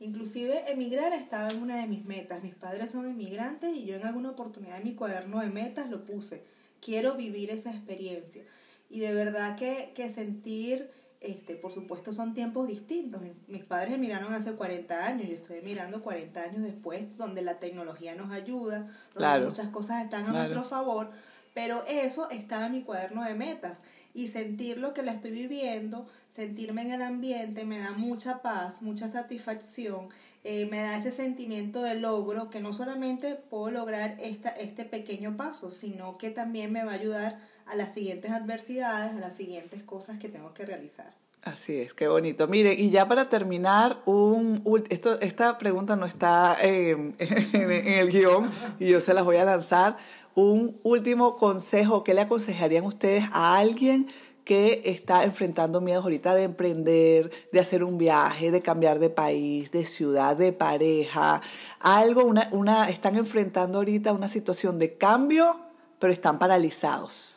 inclusive 0.00 0.72
emigrar 0.72 1.12
estaba 1.12 1.50
en 1.50 1.62
una 1.62 1.76
de 1.76 1.86
mis 1.86 2.06
metas. 2.06 2.42
Mis 2.42 2.54
padres 2.54 2.92
son 2.92 3.06
inmigrantes 3.06 3.76
y 3.76 3.84
yo 3.84 3.96
en 3.96 4.06
alguna 4.06 4.30
oportunidad 4.30 4.78
en 4.78 4.84
mi 4.84 4.94
cuaderno 4.94 5.40
de 5.40 5.48
metas 5.48 5.90
lo 5.90 6.06
puse. 6.06 6.44
Quiero 6.80 7.14
vivir 7.14 7.50
esa 7.50 7.70
experiencia. 7.70 8.42
Y 8.88 9.00
de 9.00 9.12
verdad 9.12 9.56
que, 9.56 9.92
que 9.94 10.08
sentir, 10.08 10.88
este, 11.26 11.56
por 11.56 11.72
supuesto 11.72 12.12
son 12.12 12.34
tiempos 12.34 12.68
distintos. 12.68 13.20
Mis, 13.48 13.64
padres 13.64 13.94
emigraron 13.94 14.32
hace 14.32 14.54
40 14.54 15.06
años, 15.06 15.28
yo 15.28 15.34
estoy 15.34 15.58
emigrando 15.58 16.02
40 16.02 16.40
años 16.40 16.62
después, 16.62 17.16
donde 17.18 17.42
la 17.42 17.58
tecnología 17.58 18.14
nos 18.14 18.32
ayuda, 18.32 18.78
donde 18.78 18.94
Claro. 19.14 19.46
muchas 19.46 19.68
cosas 19.68 20.04
están 20.04 20.22
a 20.22 20.30
Claro. 20.30 20.38
nuestro 20.38 20.64
favor, 20.64 21.10
pero 21.54 21.84
eso 21.88 22.30
estaba 22.30 22.66
en 22.66 22.72
mi 22.72 22.82
cuaderno 22.82 23.24
de 23.24 23.34
metas 23.34 23.80
y 24.14 24.28
sentir 24.28 24.78
lo 24.78 24.94
que 24.94 25.02
la 25.02 25.12
estoy 25.12 25.32
viviendo, 25.32 26.06
sentirme 26.34 26.82
en 26.82 26.92
el 26.92 27.02
ambiente, 27.02 27.64
me 27.64 27.78
da 27.78 27.92
mucha 27.92 28.40
paz, 28.40 28.80
mucha 28.80 29.08
satisfacción, 29.08 30.08
eh, 30.44 30.68
me 30.70 30.78
da 30.78 30.96
ese 30.96 31.10
sentimiento 31.10 31.82
de 31.82 31.96
logro 31.96 32.50
que 32.50 32.60
no 32.60 32.72
solamente 32.72 33.34
puedo 33.34 33.72
lograr 33.72 34.16
esta, 34.20 34.50
este 34.50 34.84
pequeño 34.84 35.36
paso, 35.36 35.72
sino 35.72 36.18
que 36.18 36.30
también 36.30 36.72
me 36.72 36.84
va 36.84 36.92
a 36.92 36.94
ayudar 36.94 37.40
a 37.66 37.76
las 37.76 37.94
siguientes 37.94 38.30
adversidades, 38.30 39.16
a 39.16 39.20
las 39.20 39.34
siguientes 39.34 39.82
cosas 39.82 40.18
que 40.18 40.28
tengo 40.28 40.52
que 40.54 40.64
realizar. 40.66 41.14
Así 41.42 41.78
es, 41.78 41.94
qué 41.94 42.08
bonito. 42.08 42.48
Mire, 42.48 42.74
y 42.74 42.90
ya 42.90 43.06
para 43.06 43.28
terminar, 43.28 44.02
un, 44.04 44.62
esto, 44.90 45.20
esta 45.20 45.58
pregunta 45.58 45.94
no 45.94 46.06
está 46.06 46.56
eh, 46.60 46.90
en, 46.90 47.14
en 47.18 47.88
el 47.88 48.10
guion 48.10 48.50
y 48.80 48.88
yo 48.88 49.00
se 49.00 49.14
las 49.14 49.24
voy 49.24 49.36
a 49.36 49.44
lanzar. 49.44 49.96
Un 50.34 50.78
último 50.82 51.36
consejo, 51.36 52.04
¿qué 52.04 52.14
le 52.14 52.22
aconsejarían 52.22 52.84
ustedes 52.84 53.24
a 53.32 53.58
alguien 53.58 54.06
que 54.46 54.82
está 54.84 55.24
enfrentando 55.24 55.80
miedos 55.80 56.04
ahorita 56.04 56.32
de 56.36 56.44
emprender, 56.44 57.32
de 57.52 57.60
hacer 57.60 57.82
un 57.82 57.98
viaje, 57.98 58.52
de 58.52 58.62
cambiar 58.62 59.00
de 59.00 59.10
país, 59.10 59.72
de 59.72 59.84
ciudad, 59.84 60.36
de 60.36 60.52
pareja, 60.52 61.42
algo, 61.80 62.24
una, 62.24 62.48
una, 62.52 62.88
están 62.88 63.16
enfrentando 63.16 63.78
ahorita 63.78 64.12
una 64.12 64.28
situación 64.28 64.78
de 64.78 64.96
cambio, 64.96 65.60
pero 65.98 66.12
están 66.12 66.38
paralizados, 66.38 67.35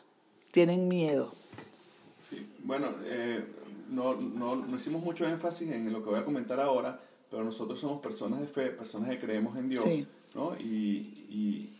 tienen 0.50 0.88
miedo. 0.88 1.32
Bueno, 2.64 2.88
eh, 3.04 3.44
no, 3.90 4.14
no, 4.14 4.56
no 4.56 4.76
hicimos 4.76 5.02
mucho 5.02 5.26
énfasis 5.26 5.70
en 5.70 5.92
lo 5.92 6.02
que 6.02 6.10
voy 6.10 6.18
a 6.18 6.24
comentar 6.24 6.60
ahora, 6.60 7.00
pero 7.30 7.44
nosotros 7.44 7.78
somos 7.78 8.00
personas 8.00 8.40
de 8.40 8.46
fe, 8.46 8.70
personas 8.70 9.10
que 9.10 9.18
creemos 9.18 9.56
en 9.56 9.68
Dios, 9.68 9.84
¿no? 10.34 10.56
Y, 10.58 11.26
y, 11.28 11.70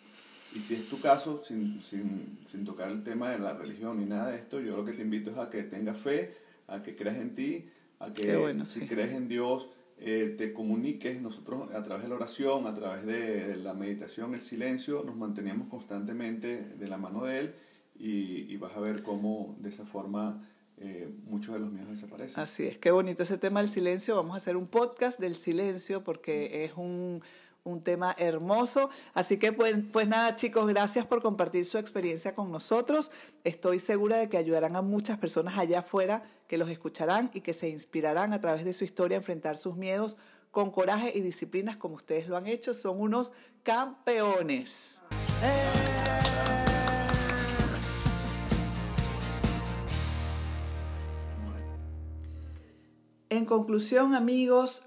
y, 0.54 0.60
si 0.60 0.74
es 0.74 0.88
tu 0.88 1.00
caso, 1.00 1.36
sin, 1.36 1.80
sin, 1.82 2.38
sin, 2.48 2.64
tocar 2.64 2.90
el 2.90 3.02
tema 3.02 3.30
de 3.30 3.38
la 3.38 3.52
religión 3.52 3.98
ni 3.98 4.04
nada 4.04 4.30
de 4.30 4.38
esto, 4.38 4.60
yo 4.60 4.76
lo 4.76 4.84
que 4.84 4.92
te 4.92 5.02
invito 5.02 5.30
es 5.30 5.38
a 5.38 5.50
que 5.50 5.62
tengas 5.62 6.00
fe, 6.00 6.34
a 6.66 6.82
que 6.82 6.94
creas 6.94 7.16
en 7.16 7.32
ti, 7.32 7.68
a 7.98 8.12
que 8.12 8.56
si 8.64 8.86
crees 8.86 9.12
en 9.12 9.28
Dios, 9.28 9.68
eh, 9.98 10.34
te 10.36 10.52
comuniques. 10.52 11.20
Nosotros 11.20 11.72
a 11.74 11.82
través 11.82 12.04
de 12.04 12.08
la 12.08 12.14
oración, 12.14 12.66
a 12.66 12.74
través 12.74 13.04
de 13.04 13.56
la 13.56 13.74
meditación, 13.74 14.34
el 14.34 14.40
silencio, 14.40 15.02
nos 15.04 15.16
mantenemos 15.16 15.68
constantemente 15.68 16.64
de 16.64 16.88
la 16.88 16.96
mano 16.96 17.24
de 17.24 17.40
Él 17.40 17.54
y, 18.00 18.52
y 18.52 18.56
vas 18.56 18.74
a 18.76 18.80
ver 18.80 19.02
cómo 19.02 19.56
de 19.60 19.68
esa 19.68 19.84
forma 19.84 20.42
eh, 20.82 21.12
muchos 21.24 21.52
de 21.52 21.60
los 21.60 21.70
miedos 21.70 21.90
desaparecen. 21.90 22.42
Así 22.42 22.64
es, 22.64 22.78
qué 22.78 22.90
bonito 22.90 23.22
ese 23.22 23.36
tema 23.36 23.60
del 23.60 23.70
silencio. 23.70 24.16
Vamos 24.16 24.32
a 24.34 24.38
hacer 24.38 24.56
un 24.56 24.66
podcast 24.66 25.20
del 25.20 25.36
silencio 25.36 26.02
porque 26.02 26.64
es 26.64 26.72
un, 26.74 27.22
un 27.64 27.82
tema 27.82 28.14
hermoso. 28.18 28.88
Así 29.12 29.36
que 29.36 29.52
pues, 29.52 29.74
pues 29.92 30.08
nada 30.08 30.36
chicos, 30.36 30.66
gracias 30.66 31.04
por 31.04 31.20
compartir 31.20 31.66
su 31.66 31.76
experiencia 31.76 32.34
con 32.34 32.50
nosotros. 32.50 33.10
Estoy 33.44 33.78
segura 33.78 34.16
de 34.16 34.30
que 34.30 34.38
ayudarán 34.38 34.74
a 34.74 34.80
muchas 34.80 35.18
personas 35.18 35.58
allá 35.58 35.80
afuera 35.80 36.22
que 36.48 36.56
los 36.56 36.70
escucharán 36.70 37.30
y 37.34 37.42
que 37.42 37.52
se 37.52 37.68
inspirarán 37.68 38.32
a 38.32 38.40
través 38.40 38.64
de 38.64 38.72
su 38.72 38.84
historia 38.84 39.18
a 39.18 39.20
enfrentar 39.20 39.58
sus 39.58 39.76
miedos 39.76 40.16
con 40.50 40.70
coraje 40.70 41.12
y 41.14 41.20
disciplinas 41.20 41.76
como 41.76 41.96
ustedes 41.96 42.26
lo 42.26 42.38
han 42.38 42.46
hecho. 42.46 42.72
Son 42.72 42.98
unos 42.98 43.32
campeones. 43.62 44.98
En 53.32 53.44
conclusión, 53.44 54.16
amigos, 54.16 54.82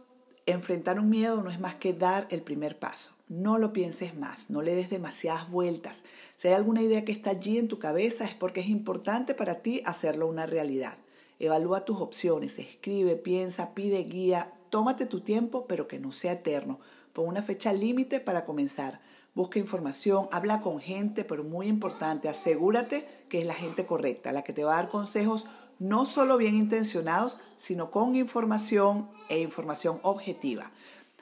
enfrentar 0.45 0.99
un 0.99 1.10
miedo 1.10 1.41
no 1.41 1.49
es 1.49 1.62
más 1.62 1.75
que 1.75 1.93
dar 1.93 2.27
el 2.29 2.41
primer 2.41 2.77
paso. 2.77 3.13
No 3.29 3.58
lo 3.58 3.71
pienses 3.71 4.15
más, 4.15 4.49
no 4.49 4.62
le 4.62 4.75
des 4.75 4.89
demasiadas 4.89 5.49
vueltas. 5.49 6.03
Si 6.36 6.49
hay 6.49 6.53
alguna 6.56 6.82
idea 6.82 7.06
que 7.06 7.13
está 7.13 7.29
allí 7.29 7.58
en 7.58 7.69
tu 7.69 7.79
cabeza 7.79 8.25
es 8.25 8.36
porque 8.36 8.60
es 8.60 8.67
importante 8.67 9.34
para 9.34 9.62
ti 9.62 9.82
hacerlo 9.86 10.27
una 10.27 10.45
realidad. 10.45 10.97
Evalúa 11.39 11.86
tus 11.86 12.01
opciones, 12.01 12.60
escribe, 12.60 13.15
piensa, 13.15 13.73
pide 13.73 14.03
guía, 14.03 14.51
tómate 14.69 15.06
tu 15.06 15.21
tiempo, 15.21 15.65
pero 15.65 15.88
que 15.88 15.99
no 15.99 16.12
sea 16.12 16.34
eterno. 16.34 16.82
Pon 17.13 17.29
una 17.29 17.43
fecha 17.43 17.71
límite 17.71 18.19
para 18.19 18.43
comenzar. 18.43 18.99
Busca 19.36 19.58
información, 19.58 20.27
habla 20.34 20.60
con 20.60 20.82
gente, 20.82 21.23
pero 21.23 21.45
muy 21.45 21.67
importante, 21.67 22.27
asegúrate 22.27 23.08
que 23.29 23.39
es 23.39 23.47
la 23.47 23.53
gente 23.53 23.86
correcta, 23.86 24.34
la 24.34 24.43
que 24.43 24.51
te 24.51 24.65
va 24.65 24.73
a 24.73 24.82
dar 24.84 24.89
consejos 24.89 25.45
no 25.83 26.05
solo 26.05 26.37
bien 26.37 26.55
intencionados, 26.55 27.39
sino 27.57 27.91
con 27.91 28.15
información 28.15 29.09
e 29.27 29.41
información 29.41 29.99
objetiva. 30.01 30.71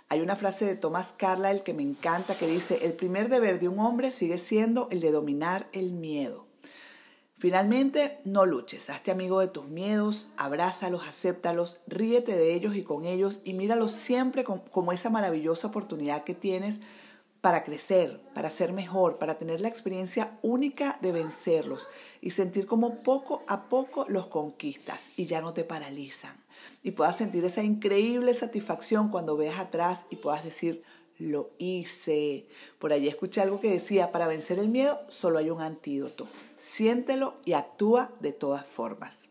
Hay 0.08 0.21
una 0.21 0.36
frase 0.36 0.65
de 0.65 0.76
Thomas 0.76 1.15
Carlyle 1.17 1.63
que 1.63 1.74
me 1.74 1.82
encanta 1.82 2.36
que 2.36 2.45
dice, 2.45 2.86
el 2.86 2.93
primer 2.93 3.30
deber 3.30 3.60
de 3.60 3.67
un 3.67 3.80
hombre 3.80 4.12
sigue 4.12 4.38
siendo 4.38 4.88
el 4.91 5.00
de 5.00 5.12
dominar 5.12 5.67
el 5.74 5.93
miedo. 5.93 6.45
Finalmente, 7.38 8.19
no 8.24 8.45
luches, 8.45 8.91
hazte 8.91 9.10
amigo 9.10 9.39
de 9.39 9.47
tus 9.47 9.65
miedos, 9.65 10.30
abrázalos, 10.38 11.08
acéptalos, 11.08 11.80
ríete 11.88 12.36
de 12.36 12.54
ellos 12.54 12.76
y 12.76 12.84
con 12.84 13.06
ellos 13.06 13.41
y 13.43 13.54
míralos 13.54 13.93
siempre 13.93 14.43
como 14.43 14.91
esa 14.91 15.10
maravillosa 15.10 15.69
oportunidad 15.69 16.24
que 16.24 16.36
tienes 16.36 16.82
para 17.42 17.64
crecer, 17.64 18.22
para 18.36 18.50
ser 18.50 18.72
mejor, 18.72 19.18
para 19.18 19.38
tener 19.38 19.60
la 19.62 19.68
experiencia 19.68 20.38
única 20.44 21.00
de 21.02 21.12
vencerlos 21.12 21.90
y 22.22 22.30
sentir 22.30 22.68
como 22.68 23.02
poco 23.02 23.44
a 23.48 23.68
poco 23.68 24.06
los 24.08 24.28
conquistas 24.28 25.10
y 25.18 25.26
ya 25.26 25.42
no 25.42 25.54
te 25.54 25.64
paralizan. 25.64 26.42
Y 26.84 26.92
puedas 26.92 27.18
sentir 27.18 27.44
esa 27.44 27.64
increíble 27.64 28.34
satisfacción 28.36 29.10
cuando 29.10 29.38
veas 29.38 29.60
atrás 29.60 30.06
y 30.12 30.18
puedas 30.18 30.44
decir, 30.44 30.84
lo 31.18 31.52
hice. 31.58 32.48
Por 32.80 32.94
allí 32.94 33.08
escuché 33.08 33.42
algo 33.42 33.60
que 33.60 33.72
decía, 33.72 34.12
para 34.12 34.28
vencer 34.28 34.60
el 34.60 34.70
miedo 34.70 35.00
solo 35.10 35.40
hay 35.40 35.50
un 35.50 35.62
antídoto. 35.62 36.28
Siéntelo 36.64 37.36
y 37.44 37.54
actúa 37.54 38.12
de 38.20 38.34
todas 38.34 38.66
formas. 38.66 39.30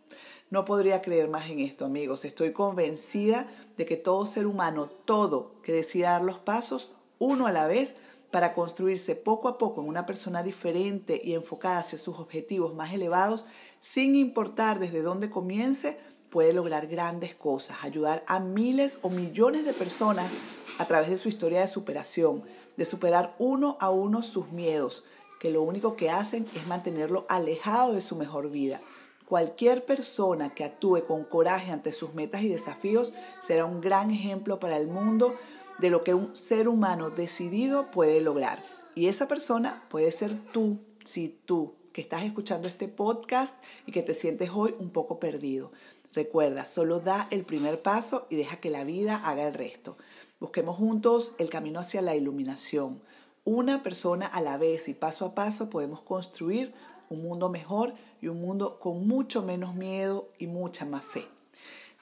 No 0.51 0.65
podría 0.65 1.01
creer 1.01 1.29
más 1.29 1.49
en 1.49 1.61
esto, 1.61 1.85
amigos. 1.85 2.25
Estoy 2.25 2.53
convencida 2.53 3.47
de 3.77 3.87
que 3.87 3.97
todo 3.97 4.27
ser 4.27 4.49
humano, 4.49 4.89
todo 4.89 5.55
que 5.63 5.73
decida 5.73 6.11
dar 6.11 6.23
los 6.23 6.39
pasos, 6.39 6.91
uno 7.21 7.47
a 7.47 7.53
la 7.53 7.69
vez, 7.69 7.95
para 8.33 8.55
construirse 8.55 9.15
poco 9.15 9.49
a 9.49 9.59
poco 9.59 9.83
en 9.83 9.89
una 9.89 10.07
persona 10.07 10.43
diferente 10.43 11.21
y 11.23 11.35
enfocada 11.35 11.79
hacia 11.79 11.99
sus 11.99 12.19
objetivos 12.19 12.75
más 12.75 12.93
elevados, 12.93 13.47
sin 13.81 14.15
importar 14.15 14.79
desde 14.79 15.03
dónde 15.03 15.31
comience, 15.31 15.99
puede 16.31 16.53
lograr 16.53 16.87
grandes 16.87 17.35
cosas, 17.35 17.79
ayudar 17.83 18.25
a 18.27 18.39
miles 18.39 18.99
o 19.03 19.11
millones 19.11 19.65
de 19.65 19.73
personas 19.73 20.31
a 20.79 20.87
través 20.87 21.11
de 21.11 21.17
su 21.17 21.29
historia 21.29 21.61
de 21.61 21.67
superación, 21.67 22.43
de 22.77 22.85
superar 22.85 23.35
uno 23.39 23.77
a 23.81 23.91
uno 23.91 24.23
sus 24.23 24.51
miedos, 24.53 25.05
que 25.41 25.51
lo 25.51 25.63
único 25.63 25.97
que 25.97 26.11
hacen 26.11 26.47
es 26.55 26.67
mantenerlo 26.67 27.27
alejado 27.29 27.93
de 27.93 28.01
su 28.01 28.15
mejor 28.15 28.51
vida. 28.51 28.81
Cualquier 29.27 29.85
persona 29.85 30.51
que 30.51 30.65
actúe 30.65 31.05
con 31.07 31.25
coraje 31.25 31.73
ante 31.73 31.93
sus 31.93 32.15
metas 32.15 32.43
y 32.43 32.49
desafíos 32.49 33.13
será 33.47 33.65
un 33.65 33.81
gran 33.81 34.11
ejemplo 34.11 34.59
para 34.59 34.77
el 34.77 34.87
mundo 34.87 35.35
de 35.81 35.91
lo 35.91 36.05
que 36.05 36.15
un 36.15 36.35
ser 36.37 36.69
humano 36.69 37.11
decidido 37.11 37.91
puede 37.91 38.21
lograr. 38.21 38.63
Y 38.95 39.07
esa 39.07 39.29
persona 39.29 39.85
puede 39.89 40.11
ser 40.13 40.39
tú, 40.53 40.79
si 41.05 41.29
tú, 41.29 41.75
que 41.93 42.01
estás 42.01 42.23
escuchando 42.23 42.69
este 42.69 42.89
podcast 42.89 43.57
y 43.87 43.93
que 43.93 44.03
te 44.03 44.15
sientes 44.15 44.51
hoy 44.53 44.75
un 44.79 44.91
poco 44.91 45.19
perdido. 45.19 45.73
Recuerda, 46.13 46.65
solo 46.65 47.01
da 47.01 47.29
el 47.31 47.45
primer 47.45 47.83
paso 47.83 48.27
y 48.31 48.37
deja 48.37 48.57
que 48.57 48.71
la 48.71 48.85
vida 48.85 49.23
haga 49.25 49.47
el 49.47 49.55
resto. 49.55 49.97
Busquemos 50.39 50.77
juntos 50.77 51.33
el 51.39 51.49
camino 51.49 51.81
hacia 51.81 52.03
la 52.03 52.15
iluminación. 52.15 53.01
Una 53.45 53.83
persona 53.83 54.27
a 54.27 54.41
la 54.41 54.59
vez 54.59 54.89
y 54.89 54.95
paso 54.95 55.25
a 55.25 55.35
paso 55.35 55.71
podemos 55.71 56.03
construir 56.03 56.75
un 57.09 57.23
mundo 57.23 57.49
mejor 57.49 57.95
y 58.21 58.29
un 58.29 58.41
mundo 58.41 58.79
con 58.79 59.07
mucho 59.07 59.43
menos 59.43 59.75
miedo 59.75 60.29
y 60.39 60.47
mucha 60.47 60.85
más 60.85 61.05
fe. 61.05 61.40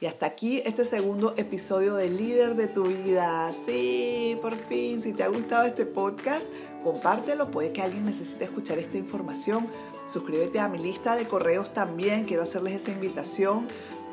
Y 0.01 0.07
hasta 0.07 0.27
aquí 0.27 0.63
este 0.65 0.85
segundo 0.85 1.35
episodio 1.37 1.97
de 1.97 2.09
Líder 2.09 2.55
de 2.55 2.69
tu 2.69 2.85
vida. 2.85 3.53
Sí, 3.67 4.39
por 4.41 4.55
fin, 4.55 5.03
si 5.03 5.13
te 5.13 5.25
ha 5.25 5.29
gustado 5.29 5.65
este 5.65 5.87
podcast, 5.87 6.47
compártelo. 6.85 7.51
Puede 7.51 7.73
que 7.73 7.83
alguien 7.83 8.05
necesite 8.05 8.45
escuchar 8.45 8.79
esta 8.79 8.97
información. 8.97 9.67
Suscríbete 10.13 10.61
a 10.61 10.69
mi 10.69 10.79
lista 10.79 11.17
de 11.17 11.27
correos 11.27 11.75
también. 11.75 12.27
Quiero 12.27 12.45
hacerles 12.45 12.75
esa 12.75 12.93
invitación 12.93 13.67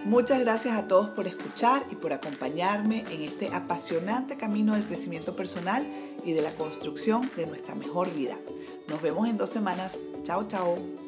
Muchas 0.05 0.41
gracias 0.41 0.77
a 0.77 0.89
todos 0.89 1.11
por 1.11 1.27
escuchar 1.27 1.83
y 1.91 1.95
por 1.95 2.13
acompañarme 2.13 3.05
en 3.11 3.23
este 3.23 3.49
apasionante 3.55 4.37
camino 4.37 4.75
del 4.75 4.85
crecimiento 4.85 5.37
personal 5.37 5.87
y 6.25 6.33
de 6.33 6.43
la 6.43 6.53
construcción 6.55 7.31
de 7.37 7.47
nuestra 7.47 7.75
mejor 7.75 8.13
vida. 8.13 8.37
Nos 8.89 9.01
vemos 9.01 9.29
en 9.29 9.39
dos 9.39 9.51
semanas. 9.51 9.97
Chao, 10.25 10.47
chao. 10.49 11.02